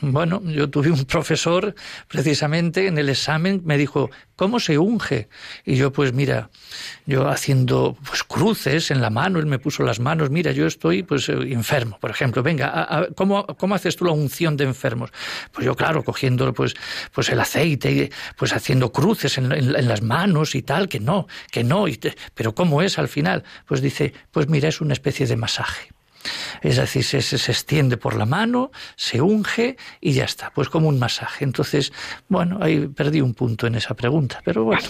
[0.00, 1.74] bueno, yo tuve un profesor
[2.08, 5.28] precisamente en el examen me dijo, ¿cómo se unge?
[5.64, 6.50] Y yo, pues mira,
[7.06, 11.02] yo haciendo pues cruces en la mano, él me puso las manos, mira, yo estoy
[11.02, 15.10] pues eh, enfermo, por ejemplo, venga, ¿cómo, ¿cómo, haces tú la unción de enfermos?
[15.52, 16.74] Pues yo, claro, cogiendo pues,
[17.12, 19.48] pues el aceite, pues haciendo cruces en,
[19.88, 21.86] las manos y tal, que no, que no,
[22.34, 23.44] pero ¿cómo es al final?
[23.66, 25.97] Pues dice, pues mira, es una especie de masaje.
[26.62, 30.88] Es decir, se, se, extiende por la mano, se unge y ya está, pues como
[30.88, 31.44] un masaje.
[31.44, 31.92] Entonces,
[32.28, 34.82] bueno, ahí perdí un punto en esa pregunta, pero bueno,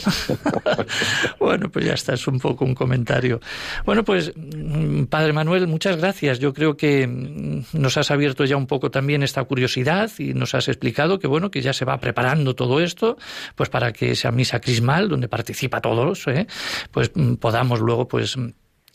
[1.38, 3.40] bueno, pues ya está, es un poco un comentario.
[3.84, 6.38] Bueno, pues, mm, Padre Manuel, muchas gracias.
[6.38, 10.54] Yo creo que mm, nos has abierto ya un poco también esta curiosidad y nos
[10.54, 13.18] has explicado que, bueno, que ya se va preparando todo esto,
[13.54, 16.46] pues para que esa misa crismal, donde participa todos, ¿eh?
[16.90, 18.36] pues mm, podamos luego, pues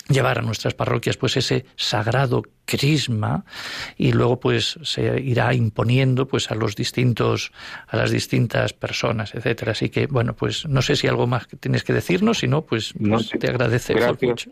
[0.10, 3.46] llevar a nuestras parroquias pues ese sagrado crisma
[3.98, 7.52] y luego pues se irá imponiendo pues a los distintos
[7.88, 9.72] a las distintas personas etcétera.
[9.72, 12.94] Así que bueno pues no sé si algo más tienes que decirnos si no pues,
[12.94, 14.52] pues te agradecemos gracias, mucho.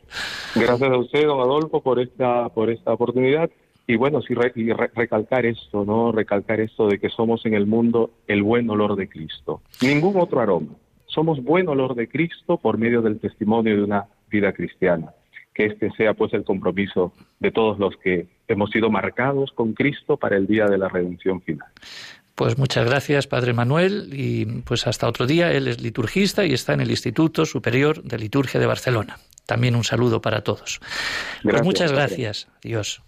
[0.55, 3.49] Gracias a usted don Adolfo por esta por esta oportunidad.
[3.87, 8.43] Y bueno sí recalcar esto no recalcar esto de que somos en el mundo el
[8.43, 9.61] buen olor de Cristo.
[9.81, 10.75] Ningún otro aroma.
[11.07, 15.11] Somos buen olor de Cristo por medio del testimonio de una vida cristiana
[15.53, 20.17] que este sea pues el compromiso de todos los que hemos sido marcados con Cristo
[20.17, 21.67] para el día de la redención final.
[22.35, 25.51] Pues muchas gracias, Padre Manuel, y pues hasta otro día.
[25.51, 29.17] Él es liturgista y está en el Instituto Superior de Liturgia de Barcelona.
[29.45, 30.79] También un saludo para todos.
[31.43, 32.47] pues muchas gracias.
[32.63, 33.03] Dios.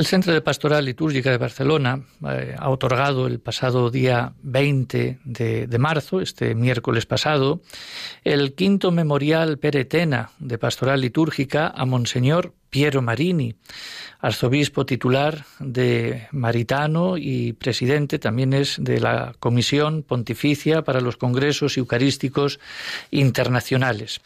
[0.00, 5.78] El Centro de Pastoral Litúrgica de Barcelona eh, ha otorgado el pasado día 20 de,
[5.78, 7.60] marzo, este miércoles pasado,
[8.24, 13.56] el quinto memorial peretena de Pastoral Litúrgica a Monseñor Piero Marini,
[14.20, 21.76] arzobispo titular de Maritano y presidente también es de la Comisión Pontificia para los Congresos
[21.76, 22.58] Eucarísticos
[23.10, 24.22] Internacionales.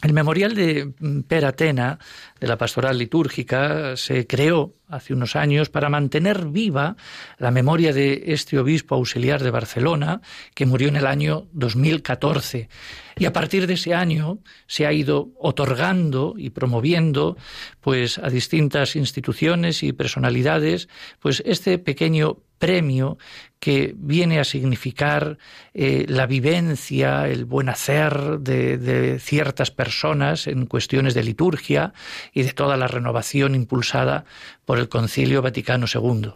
[0.00, 0.92] El memorial de
[1.26, 1.98] Peratena,
[2.38, 6.96] de la pastoral litúrgica, se creó hace unos años para mantener viva
[7.36, 10.20] la memoria de este obispo auxiliar de Barcelona,
[10.54, 12.68] que murió en el año 2014.
[13.16, 17.36] Y a partir de ese año se ha ido otorgando y promoviendo
[17.80, 23.18] pues a distintas instituciones y personalidades pues este pequeño premio
[23.60, 25.38] que viene a significar
[25.74, 31.92] eh, la vivencia, el buen hacer de, de, ciertas personas en cuestiones de liturgia
[32.32, 34.24] y de toda la renovación impulsada
[34.64, 36.32] por el Concilio Vaticano II.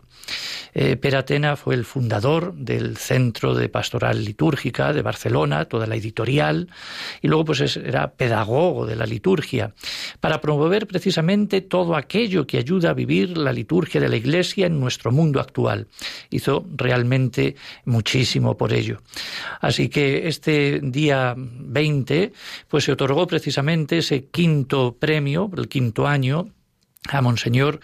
[0.74, 6.68] Eh, Peratena fue el fundador del Centro de Pastoral Litúrgica de Barcelona, toda la editorial,
[7.20, 9.74] y luego pues era pedagogo de la liturgia,
[10.20, 14.80] para promover precisamente todo aquello que ayuda a vivir la liturgia de la Iglesia en
[14.80, 15.88] nuestro mundo actual.
[16.30, 19.02] Hizo realmente muchísimo por ello.
[19.60, 22.32] Así que este día 20
[22.68, 26.48] pues se otorgó precisamente ese quinto premio, el quinto año,
[27.08, 27.80] a Monseñor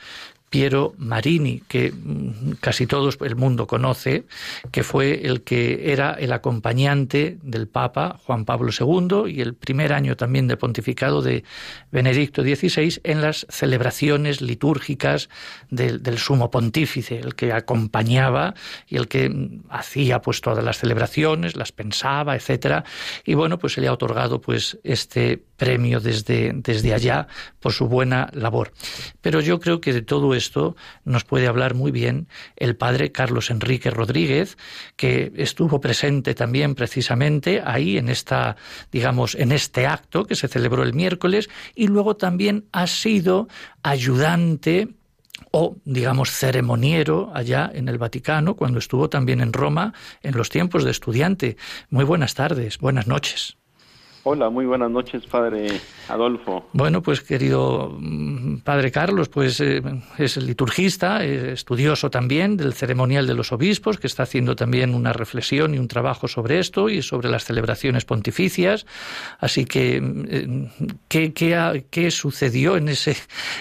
[0.51, 4.25] Piero Marini, que mm, casi todo el mundo conoce,
[4.71, 9.93] que fue el que era el acompañante del Papa Juan Pablo II y el primer
[9.93, 11.45] año también de pontificado de
[11.91, 15.29] Benedicto XVI en las celebraciones litúrgicas
[15.71, 18.55] del, sumo pontífice, el que acompañaba
[18.87, 22.85] y el que mm, hacía pues todas las celebraciones, las pensaba, etcétera.
[23.25, 27.27] Y bueno, pues se le ha otorgado pues este premio desde, desde allá
[27.61, 28.73] por su buena labor.
[29.21, 33.51] Pero yo creo que de todo esto nos puede hablar muy bien el padre Carlos
[33.51, 34.57] Enrique Rodríguez,
[34.97, 38.57] que estuvo presente también precisamente ahí en esta,
[38.91, 43.49] digamos, en este acto que se celebró el miércoles y luego también ha sido
[43.83, 44.89] ayudante
[45.51, 49.93] o, digamos, ceremoniero allá en el Vaticano, cuando estuvo también en Roma
[50.23, 51.57] en los tiempos de estudiante.
[51.91, 53.58] Muy buenas tardes, buenas noches.
[54.31, 56.67] Hola, muy buenas noches, padre Adolfo.
[56.73, 59.83] Bueno, pues querido mm, padre Carlos, pues eh,
[60.19, 65.75] es liturgista, estudioso también del ceremonial de los obispos, que está haciendo también una reflexión
[65.75, 68.87] y un trabajo sobre esto y sobre las celebraciones pontificias.
[69.39, 70.65] Así que, mm,
[71.09, 73.17] ¿qué, qué, sucedió en ese,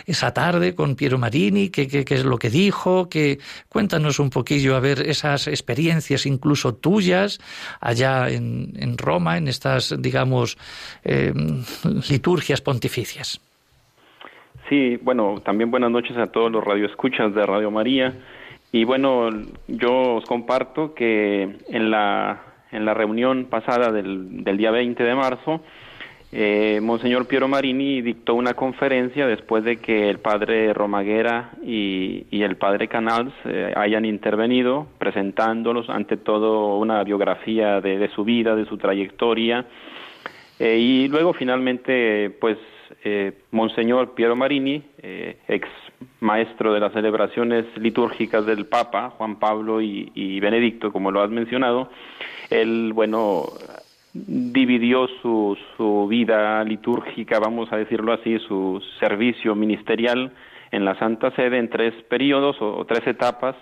[0.05, 1.69] esa tarde con Piero Marini?
[1.69, 3.09] ¿Qué, qué, es lo que dijo?
[3.09, 3.39] Que,
[3.69, 7.39] cuéntanos un poquillo, a ver, esas experiencias incluso tuyas
[7.79, 10.57] allá en, en Roma, en estas, digamos,
[11.03, 11.33] eh,
[12.61, 13.41] pontificias.
[14.69, 18.13] Sí, bueno, también buenas noches a todos los radioescuchas de Radio María.
[18.71, 19.29] Y bueno,
[19.67, 25.15] yo os comparto que en la, en la reunión pasada del, del día 20 de
[25.15, 25.61] marzo,
[26.33, 32.57] eh, Monseñor Piero Marini dictó una conferencia después de que el padre Romaguera y, el
[32.57, 38.77] padre Canals eh, hayan intervenido presentándolos ante todo una biografía de, su vida, de su
[38.77, 39.65] trayectoria
[40.59, 42.57] eh, y luego finalmente pues
[43.51, 44.83] Monseñor Piero Marini,
[45.47, 45.67] ex
[46.19, 51.29] maestro de las celebraciones litúrgicas del Papa Juan Pablo y, y Benedicto, como lo has
[51.29, 51.89] mencionado,
[52.49, 53.45] él bueno
[54.25, 60.31] dividió su, su vida litúrgica, vamos a decirlo así, su servicio ministerial
[60.71, 63.55] en la Santa Sede en tres periodos o, tres etapas.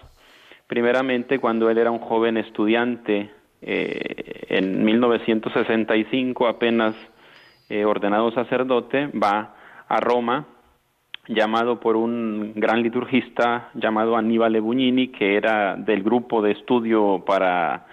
[0.67, 3.29] Primeramente, cuando él era un joven estudiante,
[3.61, 6.95] eh, en 1965, apenas
[7.69, 9.55] eh, ordenado sacerdote, va
[9.87, 10.45] a Roma,
[11.27, 17.87] llamado por un gran liturgista llamado Aníbal Bugnini, que era del grupo de estudio para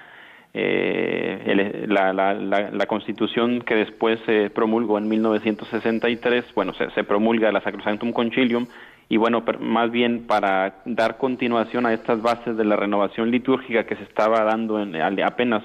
[0.54, 7.50] eh, la, la, la, constitución que después se promulgó en 1963, bueno, se, se promulga
[7.50, 8.66] la Sacrosanctum Concilium,
[9.08, 13.96] y bueno, más bien para dar continuación a estas bases de la renovación litúrgica que
[13.96, 15.62] se estaba dando en, apenas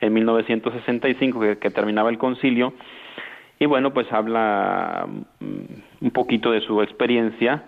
[0.00, 2.74] en 1965, que, que terminaba el concilio,
[3.58, 5.06] y bueno, pues habla
[5.40, 7.64] mm, un poquito de su experiencia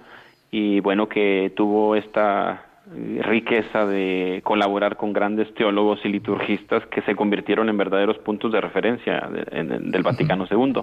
[0.50, 2.66] y bueno, que tuvo esta
[3.20, 8.60] riqueza de colaborar con grandes teólogos y liturgistas que se convirtieron en verdaderos puntos de
[8.60, 10.82] referencia del Vaticano II.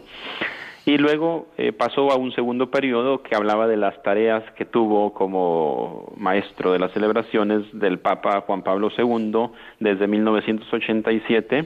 [0.90, 5.14] Y luego eh, pasó a un segundo periodo que hablaba de las tareas que tuvo
[5.14, 11.66] como maestro de las celebraciones del Papa Juan Pablo II desde 1987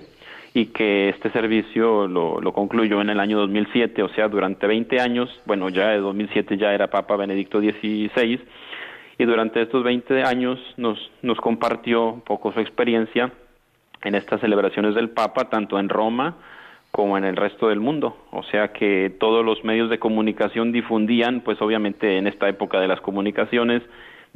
[0.54, 5.30] y que este servicio lo, concluyó en el año 2007, o sea, durante 20 años,
[5.46, 8.42] bueno, ya de 2007 ya era Papa Benedicto XVI,
[9.18, 13.32] y durante estos 20 años nos, nos compartió un poco su experiencia
[14.04, 16.36] en estas celebraciones del Papa, tanto en Roma
[16.94, 18.16] como en el resto del mundo.
[18.30, 22.88] O sea que todos los medios de comunicación difundían, pues obviamente en esta época de
[22.88, 23.82] las comunicaciones,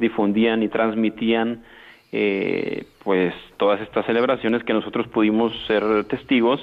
[0.00, 1.62] difundían y transmitían
[2.10, 6.60] eh, pues todas estas celebraciones que nosotros pudimos ser testigos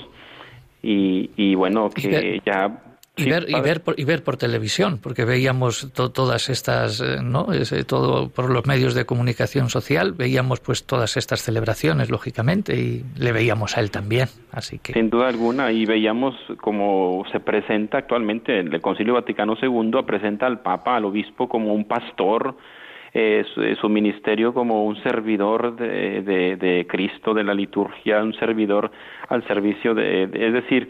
[0.84, 5.26] y, y bueno, que ya y, ver, y, ver por, y ver por televisión, porque
[5.26, 7.48] veíamos todas estas, eh, ¿no?
[7.88, 13.32] todo por los medios de comunicación social, veíamos pues todas estas celebraciones, lógicamente, y le
[13.32, 14.94] veíamos a él también, así que...
[14.94, 20.60] Sin duda alguna, y veíamos como se presenta actualmente el Concilio Vaticano II, presenta al
[20.60, 22.56] Papa, al Obispo, como un pastor,
[23.14, 23.46] eh,
[23.80, 28.92] su, ministerio como un servidor de, de, de, Cristo, de la liturgia, un servidor
[29.30, 30.90] al servicio de, es decir,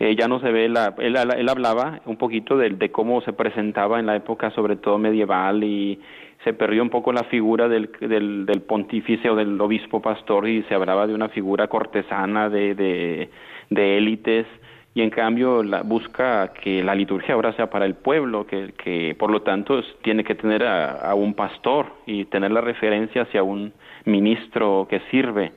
[0.00, 4.00] eh, ya no se ve la él, él hablaba un poquito de, cómo se presentaba
[4.00, 6.00] en la época sobre todo medieval y
[6.42, 10.62] se perdió un poco la figura del, del, del pontífice o del obispo pastor y
[10.62, 13.28] se hablaba de una figura cortesana de,
[13.68, 14.46] de élites
[14.94, 19.14] y en cambio la, busca que la liturgia ahora sea para el pueblo, que, que
[19.18, 23.42] por lo tanto tiene que tener a, a, un pastor y tener la referencia hacia
[23.42, 23.72] un
[24.04, 25.52] ministro que sirve.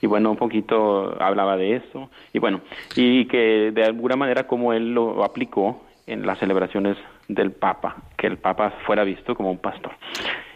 [0.00, 2.10] Y bueno, un poquito hablaba de eso.
[2.32, 2.60] Y bueno,
[2.96, 6.96] y que de alguna manera como él lo aplicó en las celebraciones
[7.28, 9.92] del Papa, que el Papa fuera visto como un pastor.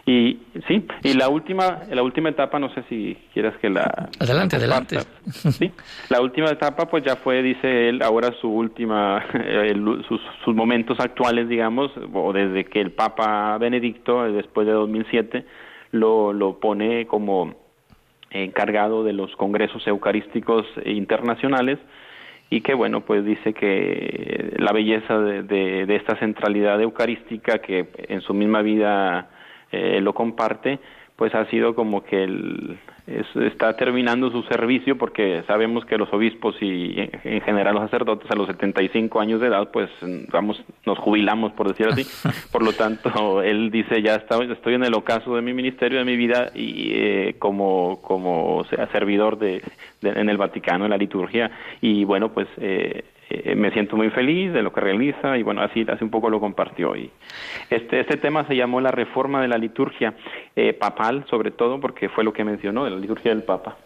[0.07, 0.39] Y
[0.69, 4.09] sí, y la última, la última etapa, no sé si quieres que la...
[4.21, 4.99] Adelante, adelante.
[5.29, 5.69] Sí,
[6.07, 9.21] la última etapa pues ya fue, dice él, ahora su última,
[10.07, 15.45] sus, sus, momentos actuales, digamos, o desde que el Papa Benedicto, después de 2007,
[15.91, 17.53] lo, lo pone como
[18.29, 21.79] encargado de los congresos eucarísticos internacionales
[22.49, 27.89] y que bueno pues dice que la belleza de, de, de esta centralidad eucarística que
[28.09, 29.29] en su misma vida
[29.71, 30.79] eh, lo comparte
[31.17, 36.55] pues ha sido como que el, está terminando su servicio porque sabemos que los obispos
[36.61, 39.89] y en general los sacerdotes a los 75 años de edad pues
[40.31, 42.05] vamos nos jubilamos por decir así.
[42.51, 46.05] Por lo tanto él dice ya está, estoy en el ocaso de mi ministerio de
[46.05, 49.63] mi vida y eh, como como sea servidor de,
[50.01, 51.49] de, en el Vaticano en la liturgia.
[51.81, 55.61] Y bueno pues eh, eh, me siento muy feliz de lo que realiza y bueno,
[55.61, 56.95] así hace un poco lo compartió.
[56.95, 57.11] Y
[57.69, 60.13] este, este tema se llamó la reforma de la liturgia
[60.55, 63.77] eh, papal, sobre todo porque fue lo que mencionó, de la liturgia del Papa.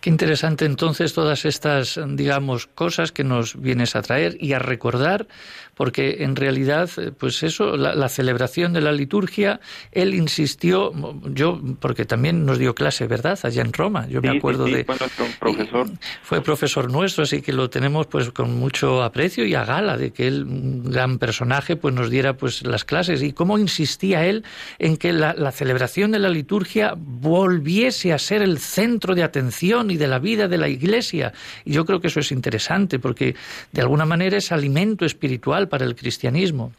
[0.00, 5.28] Qué interesante entonces todas estas, digamos, cosas que nos vienes a traer y a recordar,
[5.74, 9.60] porque en realidad, pues eso, la, celebración de la liturgia,
[9.90, 10.92] él insistió,
[11.24, 13.38] yo, porque también nos dio clase, ¿verdad?
[13.42, 14.84] Allá en Roma, yo me acuerdo de...
[14.84, 14.96] Fue
[15.40, 15.86] profesor.
[16.22, 20.12] Fue profesor nuestro, así que lo tenemos pues con mucho aprecio y a gala de
[20.12, 24.44] que él, un gran personaje, pues nos diera pues las clases y cómo insistía él
[24.78, 29.90] en que la, la celebración de la liturgia volviese a ser el centro de atención
[29.90, 31.32] y de la vida de la Iglesia.
[31.64, 33.34] Y yo creo que eso es interesante porque
[33.72, 36.72] de alguna manera es alimento espiritual para el cristianismo.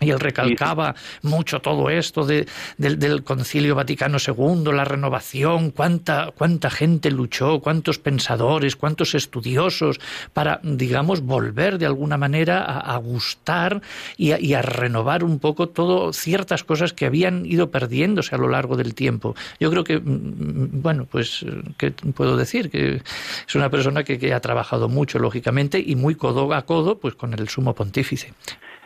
[0.00, 6.68] Y él recalcaba mucho todo esto de, del, Concilio Vaticano II, la renovación, cuánta, cuánta
[6.68, 9.98] gente luchó, cuántos pensadores, cuántos estudiosos
[10.34, 13.80] para, digamos, volver de alguna manera a, gustar
[14.18, 18.38] y a, y a, renovar un poco todo, ciertas cosas que habían ido perdiéndose a
[18.38, 19.34] lo largo del tiempo.
[19.58, 21.44] Yo creo que, mm, mm, bueno, pues,
[21.78, 22.70] ¿qué puedo decir?
[22.70, 23.02] Que
[23.48, 27.14] es una persona que, que ha trabajado mucho, lógicamente, y muy codo a codo, pues,
[27.14, 28.34] con el sumo pontífice.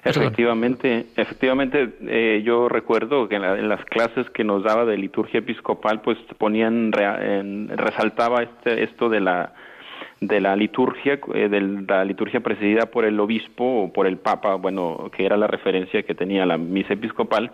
[0.03, 6.01] Efectivamente, efectivamente, eh, yo recuerdo que en, las clases que nos daba de liturgia episcopal,
[6.01, 9.53] pues ponían, resaltaba este, esto de la
[10.21, 14.55] de la liturgia, eh, de la liturgia presidida por el obispo o por el papa,
[14.57, 17.51] bueno, que era la referencia que tenía la misa episcopal,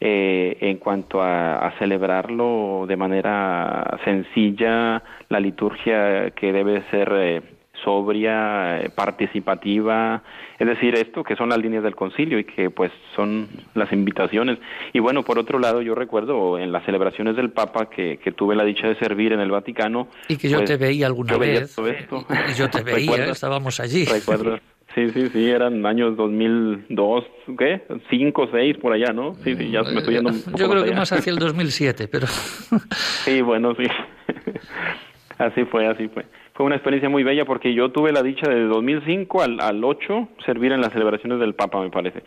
[0.00, 7.42] eh, en cuanto a, a, celebrarlo de manera sencilla, la liturgia que debe ser eh,
[7.84, 10.22] sobria, eh, participativa,
[10.58, 14.58] es decir, esto que son las líneas del concilio y que pues son las invitaciones.
[14.92, 18.54] Y bueno, por otro lado, yo recuerdo en las celebraciones del Papa que, que tuve
[18.54, 20.08] la dicha de servir en el Vaticano.
[20.28, 21.76] Y que yo pues, te veía alguna vez.
[21.78, 24.04] Y yo te veía, estábamos allí.
[24.04, 24.58] Recuerdo.
[24.94, 27.24] Sí, sí, sí, eran años 2002,
[27.56, 27.82] ¿qué?
[28.10, 29.36] Cinco, seis, por allá, ¿no?
[29.44, 30.32] Sí, sí, ya me estoy yendo.
[30.56, 32.26] Yo creo que más hacia el 2007, pero.
[33.24, 33.84] sí, bueno, sí.
[35.38, 36.26] así fue, así fue
[36.60, 40.28] fue una experiencia muy bella porque yo tuve la dicha de 2005 al, al 8
[40.44, 42.22] servir en las celebraciones del Papa, me parece.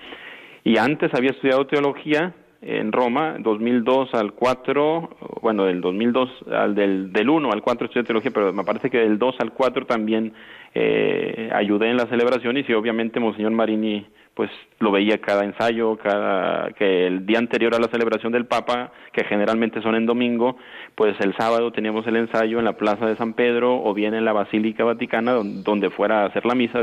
[0.64, 5.10] Y antes había estudiado teología en Roma, 2002 al 4,
[5.44, 8.98] bueno, del 2002 al del, del 1 al 4 estudié teología, pero me parece que
[8.98, 10.34] del 2 al 4 también
[10.74, 14.04] eh, ayudé en las celebraciones y obviamente Monseñor Marini
[14.36, 18.92] pues lo veía cada ensayo, cada que el día anterior a la celebración del Papa,
[19.12, 20.58] que generalmente son en domingo,
[20.96, 24.26] pues el sábado teníamos el ensayo en la Plaza de San Pedro o bien en
[24.26, 26.80] la Basílica Vaticana, donde fuera a hacer la misa,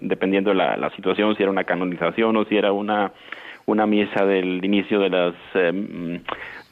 [0.00, 3.12] dependiendo de la, situación, si era una canonización o si era una
[3.64, 6.20] una misa del inicio de las eh,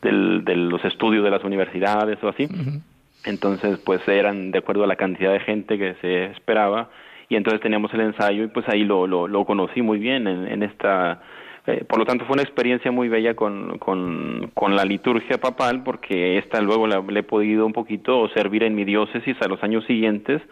[0.02, 2.48] del, de los estudios de las universidades o así.
[3.24, 6.88] Entonces, pues eran de acuerdo a la cantidad de gente que se esperaba
[7.30, 10.46] y entonces teníamos el ensayo y pues ahí lo, lo, lo conocí muy bien en,
[10.46, 11.22] en esta...
[11.66, 15.84] Eh, por lo tanto fue una experiencia muy bella con, con, con la liturgia papal
[15.84, 19.62] porque esta luego la, le he podido un poquito servir en mi diócesis a los
[19.62, 20.42] años siguientes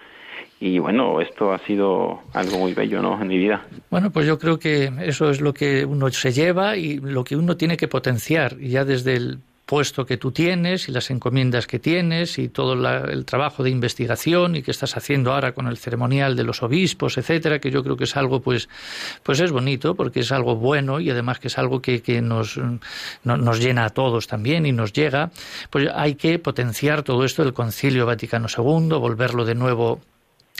[0.60, 3.20] y bueno, esto ha sido algo muy bello, ¿no?
[3.20, 3.64] En mi vida.
[3.90, 7.36] Bueno, pues yo creo que eso es lo que uno se lleva y lo que
[7.36, 9.38] uno tiene que potenciar, ya desde el
[9.68, 14.56] puesto que tú tienes y las encomiendas que tienes y todo el trabajo de investigación
[14.56, 17.94] y que estás haciendo ahora con el ceremonial de los obispos, etcétera, que yo creo
[17.94, 18.70] que es algo pues
[19.22, 22.58] pues es bonito porque es algo bueno y además que es algo que, que nos,
[23.24, 25.32] nos llena a todos también y nos llega,
[25.68, 30.00] pues hay que potenciar todo esto del Concilio Vaticano II, volverlo de nuevo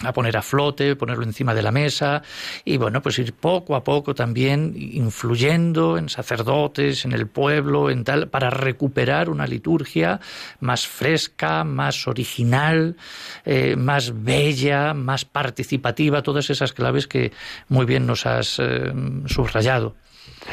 [0.05, 2.23] a poner a flote, ponerlo encima de la mesa
[2.65, 8.05] y bueno, pues ir poco a poco también influyendo en sacerdotes, en el pueblo, en
[8.05, 10.21] tal, para recuperar una liturgia
[10.61, 12.97] más fresca, más original,
[13.45, 17.33] eh, más bella, más participativa, todas esas claves que
[17.69, 18.93] muy bien nos has eh,
[19.27, 19.97] subrayado.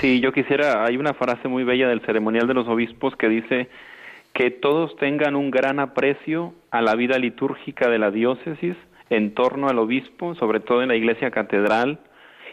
[0.02, 3.70] Sí, yo quisiera, hay una frase muy bella del ceremonial de los obispos que dice
[4.34, 8.76] que todos tengan un gran aprecio a la vida litúrgica de la diócesis,
[9.10, 12.00] en torno al obispo, sobre todo en la iglesia catedral.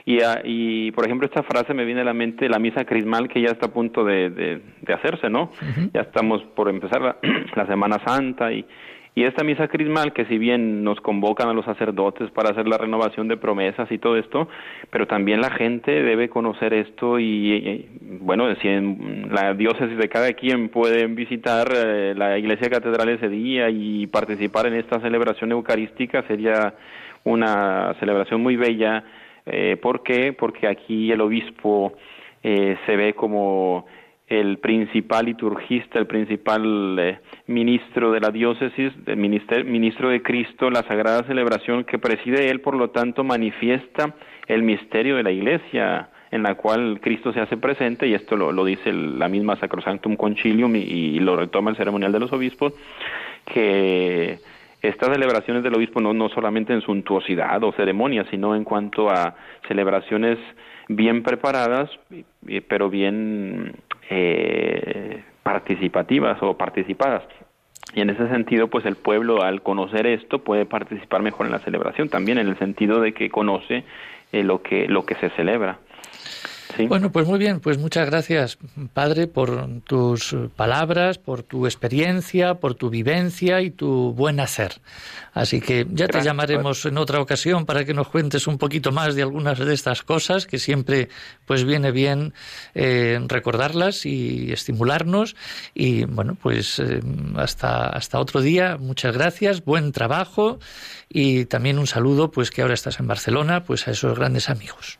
[0.04, 3.40] Y, y por ejemplo, esta frase me viene a la mente la misa crismal que
[3.40, 5.52] ya está a punto de, de, hacerse, ¿no?
[5.94, 7.16] Ya estamos por empezar la,
[7.54, 8.66] la Semana Santa y,
[9.14, 12.78] y esta misa crismal, que si bien nos convocan a los sacerdotes para hacer la
[12.78, 14.48] renovación de promesas y todo esto,
[14.90, 17.88] pero también la gente debe conocer esto y,
[18.20, 23.28] bueno, si en la diócesis de cada quien pueden visitar eh, la iglesia catedral ese
[23.28, 26.72] día y participar en esta celebración eucarística, sería
[27.24, 29.04] una celebración muy bella.
[29.44, 30.32] Eh, ¿Por qué?
[30.32, 31.92] Porque aquí el obispo
[32.42, 33.84] eh, se ve como
[34.28, 40.82] el principal liturgista, el principal eh, ministro de la diócesis, el ministro de Cristo, la
[40.84, 44.14] sagrada celebración que preside él, por lo tanto, manifiesta
[44.46, 48.64] el misterio de la iglesia en la cual Cristo se hace presente, y esto lo,
[48.64, 52.72] dice la misma Sacrosanctum Concilium y, lo retoma el ceremonial de los obispos,
[53.44, 54.38] que
[54.80, 59.36] estas celebraciones del obispo no, no solamente en suntuosidad o ceremonia, sino en cuanto a
[59.68, 60.38] celebraciones
[60.88, 61.90] bien preparadas,
[62.68, 63.74] pero bien
[64.10, 67.22] eh, participativas o participadas.
[67.94, 71.58] Y en ese sentido, pues el pueblo al conocer esto puede participar mejor en la
[71.58, 73.84] celebración, también en el sentido de que conoce
[74.32, 75.78] eh, lo que lo que se celebra.
[76.88, 78.58] Bueno, pues muy bien, pues muchas gracias,
[78.94, 84.80] Padre, por tus palabras, por tu experiencia, por tu vivencia y tu buen hacer.
[85.34, 89.14] Así que ya te llamaremos en otra ocasión para que nos cuentes un poquito más
[89.14, 91.08] de algunas de estas cosas, que siempre
[91.46, 92.34] pues viene bien
[92.74, 95.36] eh, recordarlas y estimularnos.
[95.74, 97.00] Y bueno, pues eh,
[97.36, 100.58] hasta, hasta otro día, muchas gracias, buen trabajo
[101.08, 104.98] y también un saludo, pues que ahora estás en Barcelona, pues a esos grandes amigos.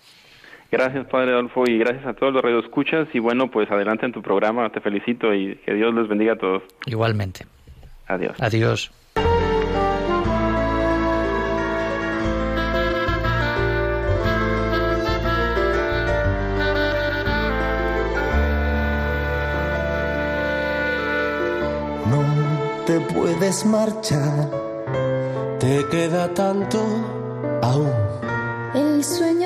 [0.73, 3.07] Gracias, Padre Adolfo, y gracias a todos los radioescuchas.
[3.13, 4.71] Y bueno, pues adelante en tu programa.
[4.71, 6.63] Te felicito y que Dios les bendiga a todos.
[6.87, 7.45] Igualmente.
[8.09, 8.35] Adiós.
[8.41, 8.91] Adiós.
[22.09, 24.51] No te puedes marchar,
[25.61, 26.79] te queda tanto
[27.63, 27.93] aún.
[28.75, 29.42] El sueño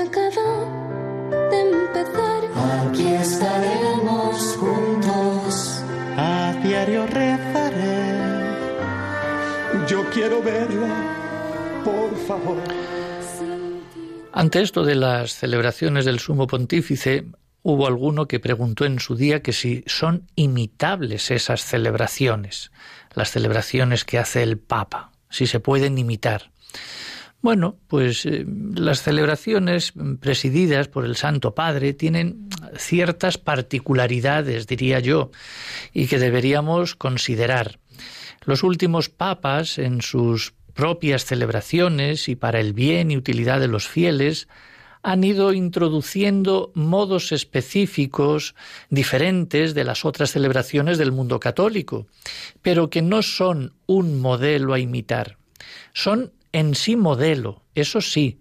[2.96, 5.82] Aquí estaremos juntos,
[6.16, 8.46] a diario rezaré.
[9.86, 12.56] Yo quiero verla, por favor.
[14.32, 17.26] Ante esto de las celebraciones del sumo pontífice,
[17.62, 22.72] hubo alguno que preguntó en su día que si son imitables esas celebraciones,
[23.12, 26.50] las celebraciones que hace el Papa, si se pueden imitar.
[27.42, 35.30] Bueno, pues eh, las celebraciones presididas por el Santo Padre tienen ciertas particularidades, diría yo,
[35.92, 37.78] y que deberíamos considerar.
[38.44, 43.88] Los últimos papas, en sus propias celebraciones y para el bien y utilidad de los
[43.88, 44.48] fieles,
[45.02, 48.56] han ido introduciendo modos específicos
[48.90, 52.08] diferentes de las otras celebraciones del mundo católico,
[52.60, 55.38] pero que no son un modelo a imitar.
[55.92, 58.40] Son en sí modelo, eso sí,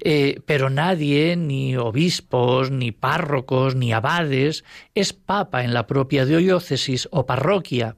[0.00, 4.64] eh, pero nadie, ni obispos, ni párrocos, ni abades,
[4.94, 7.96] es papa en la propia diócesis o parroquia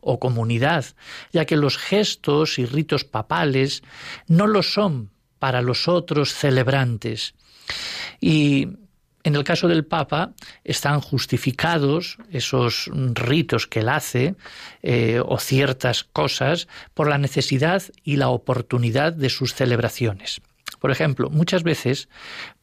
[0.00, 0.84] o comunidad,
[1.32, 3.82] ya que los gestos y ritos papales
[4.26, 7.34] no lo son para los otros celebrantes.
[8.20, 8.68] Y
[9.24, 14.36] en el caso del Papa están justificados esos ritos que él hace
[14.82, 20.40] eh, o ciertas cosas por la necesidad y la oportunidad de sus celebraciones.
[20.78, 22.10] Por ejemplo, muchas veces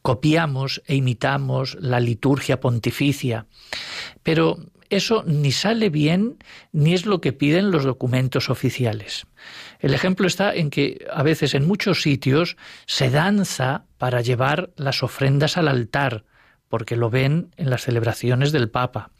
[0.02, 3.46] copiamos e imitamos la liturgia pontificia,
[4.22, 4.58] pero
[4.88, 6.36] eso ni sale bien
[6.70, 9.26] ni es lo que piden los documentos oficiales.
[9.80, 12.56] El ejemplo está en que a veces en muchos sitios
[12.86, 16.24] se danza para llevar las ofrendas al altar,
[16.72, 19.10] porque lo ven en las celebraciones del Papa,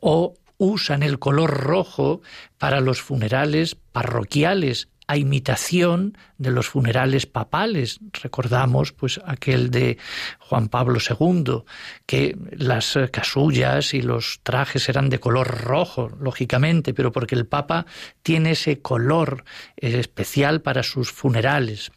[0.00, 2.20] o usan el color rojo
[2.58, 8.00] para los funerales parroquiales a imitación de los funerales papales.
[8.22, 9.96] Recordamos pues aquel de
[10.40, 11.62] Juan Pablo II,
[12.04, 17.86] que las casullas y los trajes eran de color rojo, lógicamente, pero porque el Papa
[18.22, 19.44] tiene ese color
[19.78, 21.92] especial para sus funerales.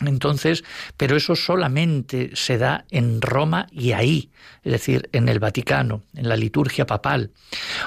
[0.00, 0.64] Entonces,
[0.96, 4.30] pero eso solamente se da en Roma y ahí,
[4.64, 7.30] es decir, en el Vaticano, en la liturgia papal.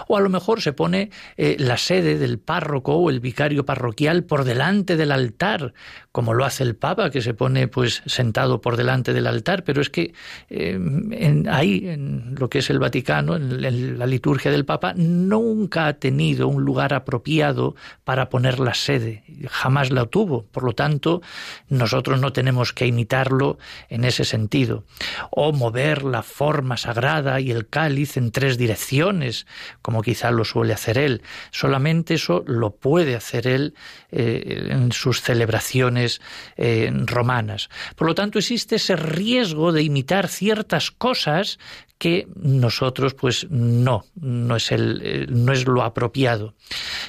[0.07, 4.23] O a lo mejor se pone eh, la sede del párroco o el vicario parroquial
[4.23, 5.73] por delante del altar,
[6.13, 9.81] como lo hace el Papa, que se pone pues sentado por delante del altar, pero
[9.81, 10.13] es que
[10.49, 15.93] eh, ahí, en lo que es el Vaticano, en la liturgia del Papa, nunca ha
[15.93, 20.45] tenido un lugar apropiado para poner la sede, jamás la tuvo.
[20.45, 21.21] Por lo tanto,
[21.67, 23.57] nosotros nosotros no tenemos que imitarlo
[23.89, 24.83] en ese sentido.
[25.31, 29.47] O mover la forma sagrada y el cáliz en tres direcciones,
[29.81, 31.23] como quizá lo suele hacer él.
[31.49, 33.73] Solamente eso lo puede hacer él
[34.11, 36.21] eh, en sus celebraciones
[36.55, 37.69] eh, romanas.
[37.95, 41.57] Por lo tanto, existe ese riesgo de imitar ciertas cosas
[41.97, 46.53] que nosotros pues no, no es, el, eh, no es lo apropiado.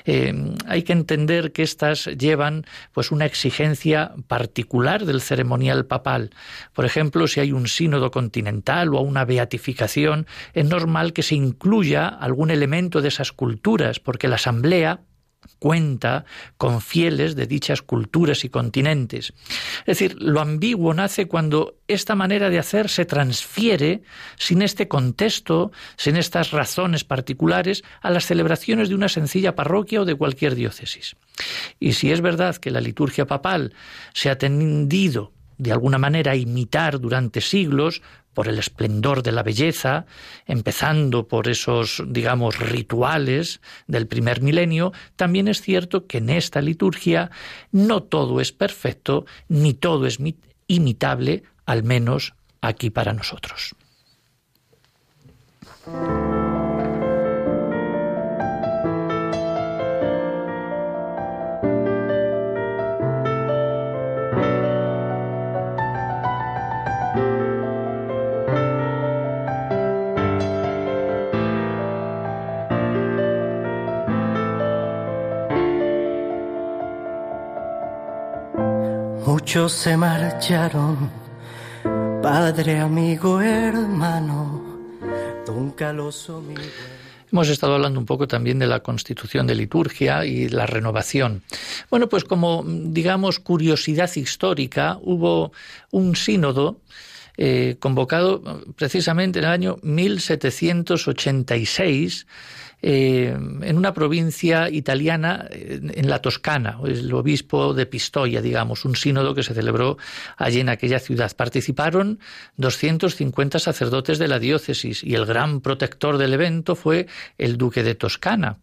[0.05, 6.30] Eh, hay que entender que estas llevan pues una exigencia particular del ceremonial papal.
[6.72, 12.09] Por ejemplo, si hay un sínodo continental o una beatificación, es normal que se incluya
[12.09, 15.01] algún elemento de esas culturas, porque la asamblea
[15.59, 16.24] cuenta
[16.57, 19.32] con fieles de dichas culturas y continentes.
[19.80, 24.03] Es decir, lo ambiguo nace cuando esta manera de hacer se transfiere
[24.36, 30.05] sin este contexto, sin estas razones particulares, a las celebraciones de una sencilla parroquia o
[30.05, 31.16] de cualquier diócesis.
[31.80, 33.74] Y si es verdad que la liturgia papal
[34.12, 38.01] se ha tendido de alguna manera a imitar durante siglos
[38.39, 40.07] por el esplendor de la belleza,
[40.47, 47.32] empezando por esos, digamos, rituales del primer milenio, también es cierto que en esta liturgia
[47.72, 50.20] no todo es perfecto, ni todo es
[50.68, 53.74] imitable, al menos aquí para nosotros.
[79.29, 81.11] Muchos se marcharon,
[82.22, 84.64] padre, amigo, hermano,
[85.45, 86.55] don Caloso, mi
[87.31, 91.43] Hemos estado hablando un poco también de la constitución de liturgia y la renovación.
[91.91, 95.53] Bueno, pues como digamos curiosidad histórica, hubo
[95.91, 96.81] un sínodo
[97.37, 102.26] eh, convocado precisamente en el año 1786
[102.81, 109.35] eh, en una provincia italiana, en la Toscana, el obispo de Pistoia, digamos, un sínodo
[109.35, 109.99] que se celebró
[110.37, 111.35] allí en aquella ciudad.
[111.37, 112.20] Participaron
[112.57, 117.07] 250 sacerdotes de la diócesis y el gran protector del evento fue
[117.37, 118.59] el duque de Toscana,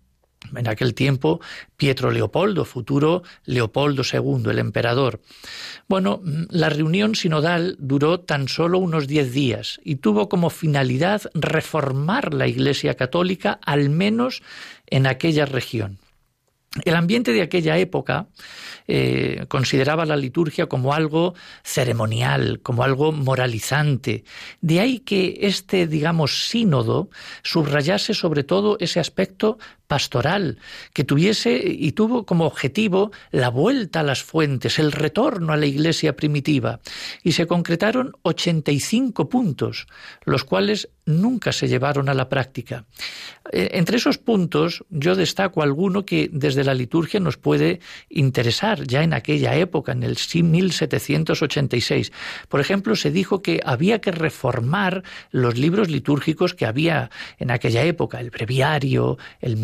[0.56, 1.40] en aquel tiempo
[1.78, 5.22] Pietro Leopoldo, futuro Leopoldo II, el emperador.
[5.88, 12.34] Bueno, la reunión sinodal duró tan solo unos diez días y tuvo como finalidad reformar
[12.34, 14.42] la Iglesia católica, al menos
[14.88, 16.00] en aquella región.
[16.84, 18.28] El ambiente de aquella época
[18.88, 21.34] eh, consideraba la liturgia como algo
[21.64, 24.26] ceremonial, como algo moralizante.
[24.60, 27.10] De ahí que este, digamos, sínodo
[27.44, 29.58] subrayase sobre todo ese aspecto
[29.88, 30.58] pastoral,
[30.94, 35.66] que tuviese y tuvo como objetivo la vuelta a las fuentes, el retorno a la
[35.66, 36.80] iglesia primitiva.
[37.24, 39.88] Y se concretaron 85 puntos,
[40.26, 42.86] los cuales nunca se llevaron a la práctica.
[43.52, 47.80] Eh, entre esos puntos yo destaco alguno que desde la liturgia nos puede
[48.10, 52.12] interesar ya en aquella época, en el 1786.
[52.50, 57.84] Por ejemplo, se dijo que había que reformar los libros litúrgicos que había en aquella
[57.84, 59.58] época, el breviario, el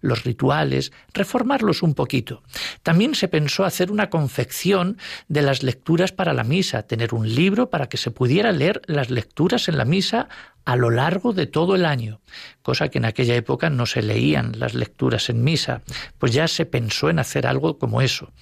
[0.00, 2.42] los rituales, reformarlos un poquito.
[2.82, 7.70] También se pensó hacer una confección de las lecturas para la misa, tener un libro
[7.70, 10.28] para que se pudiera leer las lecturas en la misa
[10.68, 12.20] a lo largo de todo el año,
[12.60, 15.80] cosa que en aquella época no se leían las lecturas en misa,
[16.18, 18.32] pues ya se pensó en hacer algo como eso.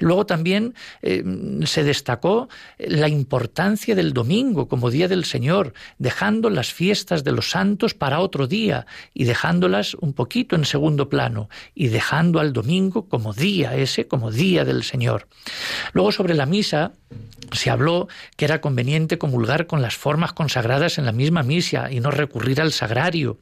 [0.00, 1.22] Luego también eh,
[1.66, 7.50] se destacó la importancia del domingo como día del Señor, dejando las fiestas de los
[7.50, 13.08] santos para otro día y dejándolas un poquito en segundo plano y dejando al domingo
[13.08, 15.28] como día ese, como día del Señor.
[15.92, 16.94] Luego sobre la misa
[17.52, 21.59] se habló que era conveniente comulgar con las formas consagradas en la misma misa
[21.90, 23.38] y no recurrir al sagrario.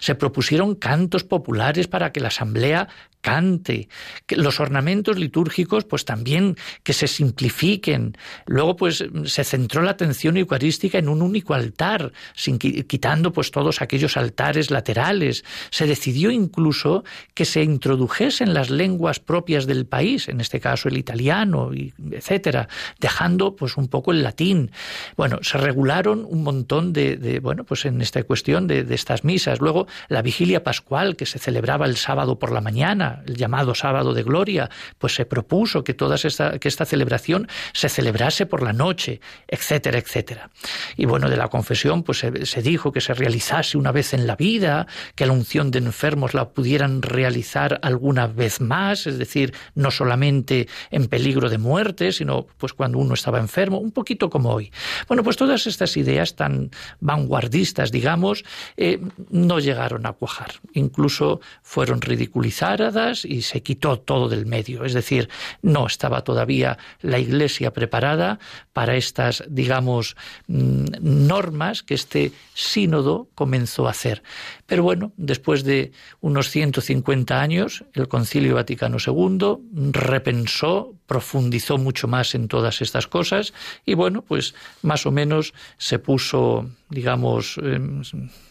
[0.00, 2.88] Se propusieron cantos populares para que la asamblea
[3.20, 3.88] cante,
[4.26, 8.16] que los ornamentos litúrgicos pues también que se simplifiquen.
[8.46, 13.82] Luego pues se centró la atención eucarística en un único altar, sin quitando pues todos
[13.82, 15.44] aquellos altares laterales.
[15.70, 17.04] Se decidió incluso
[17.34, 21.70] que se introdujesen las lenguas propias del país, en este caso el italiano,
[22.10, 22.68] etcétera,
[22.98, 24.70] dejando pues un poco el latín.
[25.16, 29.60] Bueno, se regularon un montón de, bueno, pues en esta cuestión de, de estas misas.
[29.60, 34.14] Luego la vigilia pascual que se celebraba el sábado por la mañana, el llamado sábado
[34.14, 38.72] de gloria, pues se propuso que toda esta, que esta celebración se celebrase por la
[38.72, 40.50] noche, etcétera, etcétera.
[40.96, 44.36] Y bueno, de la confesión, pues se, dijo que se realizase una vez en la
[44.36, 49.90] vida, que la unción de enfermos la pudieran realizar alguna vez más, es decir, no
[49.90, 54.72] solamente en peligro de muerte, sino pues cuando uno estaba enfermo, un poquito como hoy.
[55.08, 58.44] Bueno, pues todas estas ideas tan vanguardistas, digamos,
[58.76, 59.00] eh,
[59.30, 60.52] no llegaron a cuajar.
[60.74, 62.94] Incluso fueron ridiculizadas
[63.24, 64.84] y se quitó todo del medio.
[64.84, 65.28] Es decir,
[65.62, 68.38] no estaba todavía la Iglesia preparada
[68.72, 74.22] para estas, digamos, mm, normas que este sínodo comenzó a hacer.
[74.70, 75.90] Pero bueno, después de
[76.20, 79.56] unos 150 años, el Concilio Vaticano II
[79.90, 83.52] repensó, profundizó mucho más en todas estas cosas
[83.84, 88.02] y bueno, pues más o menos se puso digamos, em,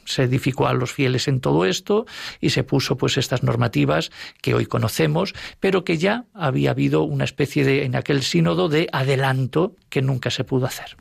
[0.03, 2.05] se edificó a los fieles en todo esto
[2.41, 4.11] y se puso pues estas normativas
[4.41, 8.89] que hoy conocemos, pero que ya había habido una especie de, en aquel sínodo, de
[8.91, 10.97] adelanto que nunca se pudo hacer.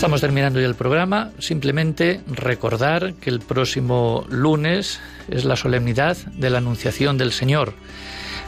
[0.00, 1.30] Estamos terminando ya el programa.
[1.40, 4.98] Simplemente recordar que el próximo lunes
[5.28, 7.74] es la solemnidad de la Anunciación del Señor.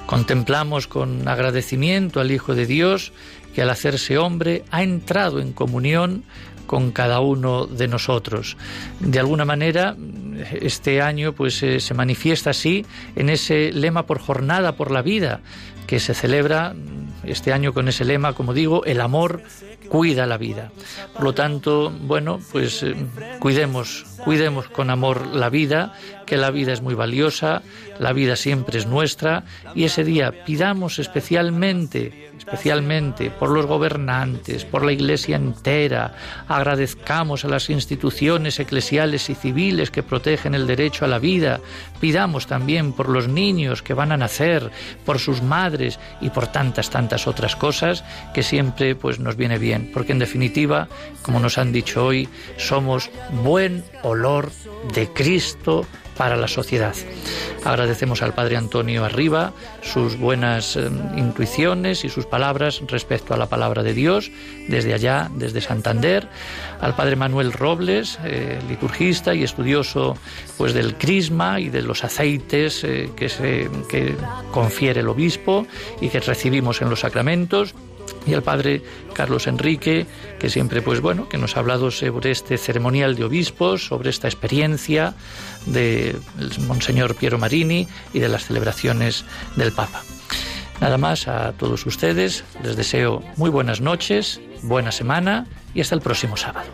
[0.07, 3.13] Contemplamos con agradecimiento al Hijo de Dios
[3.55, 6.25] que al hacerse hombre ha entrado en comunión
[6.67, 8.57] con cada uno de nosotros.
[9.01, 9.95] De alguna manera,
[10.59, 15.43] este año pues eh, se manifiesta así en ese lema por jornada por la vida
[15.87, 16.75] que se celebra
[17.25, 19.43] este año con ese lema, como digo, el amor
[19.93, 20.73] cuida la vida.
[21.13, 22.97] Por lo tanto, bueno, pues eh,
[23.41, 25.93] cuidemos, cuidemos con amor la vida,
[26.25, 27.61] que la vida es muy valiosa,
[27.99, 34.85] la vida siempre es nuestra y ese día pidamos especialmente especialmente por los gobernantes, por
[34.85, 36.15] la Iglesia entera.
[36.49, 41.61] Agradezcamos a las instituciones eclesiales y civiles que protegen el derecho a la vida.
[42.01, 44.73] Pidamos también por los niños que van a nacer,
[45.07, 48.03] por sus madres y por tantas, tantas otras cosas
[48.35, 49.91] que siempre pues, nos viene bien.
[49.95, 50.89] Porque en definitiva,
[51.23, 53.09] como nos han dicho hoy, somos
[53.45, 54.51] buen olor
[54.93, 55.87] de Cristo
[56.23, 56.95] para la sociedad.
[57.65, 63.49] Agradecemos al Padre Antonio Arriba sus buenas eh, intuiciones y sus palabras respecto a la
[63.49, 64.31] palabra de Dios
[64.69, 66.29] desde allá, desde Santander,
[66.81, 70.17] al Padre Manuel Robles, eh, liturgista y estudioso
[70.59, 74.15] pues del crisma y de los aceites eh, que, se, que
[74.53, 75.67] confiere el obispo
[76.01, 77.75] y que recibimos en los sacramentos
[78.27, 78.83] y al padre
[79.15, 80.07] Carlos Enrique,
[80.39, 84.29] que siempre, pues bueno, que nos ha hablado sobre este ceremonial de obispos, sobre esta
[84.29, 85.15] experiencia
[85.67, 86.21] del
[86.67, 89.25] Monseñor Piero Marini y de las celebraciones
[89.57, 90.03] del Papa.
[90.81, 96.01] Nada más a todos ustedes, les deseo muy buenas noches, buena semana y hasta el
[96.01, 96.67] próximo sábado.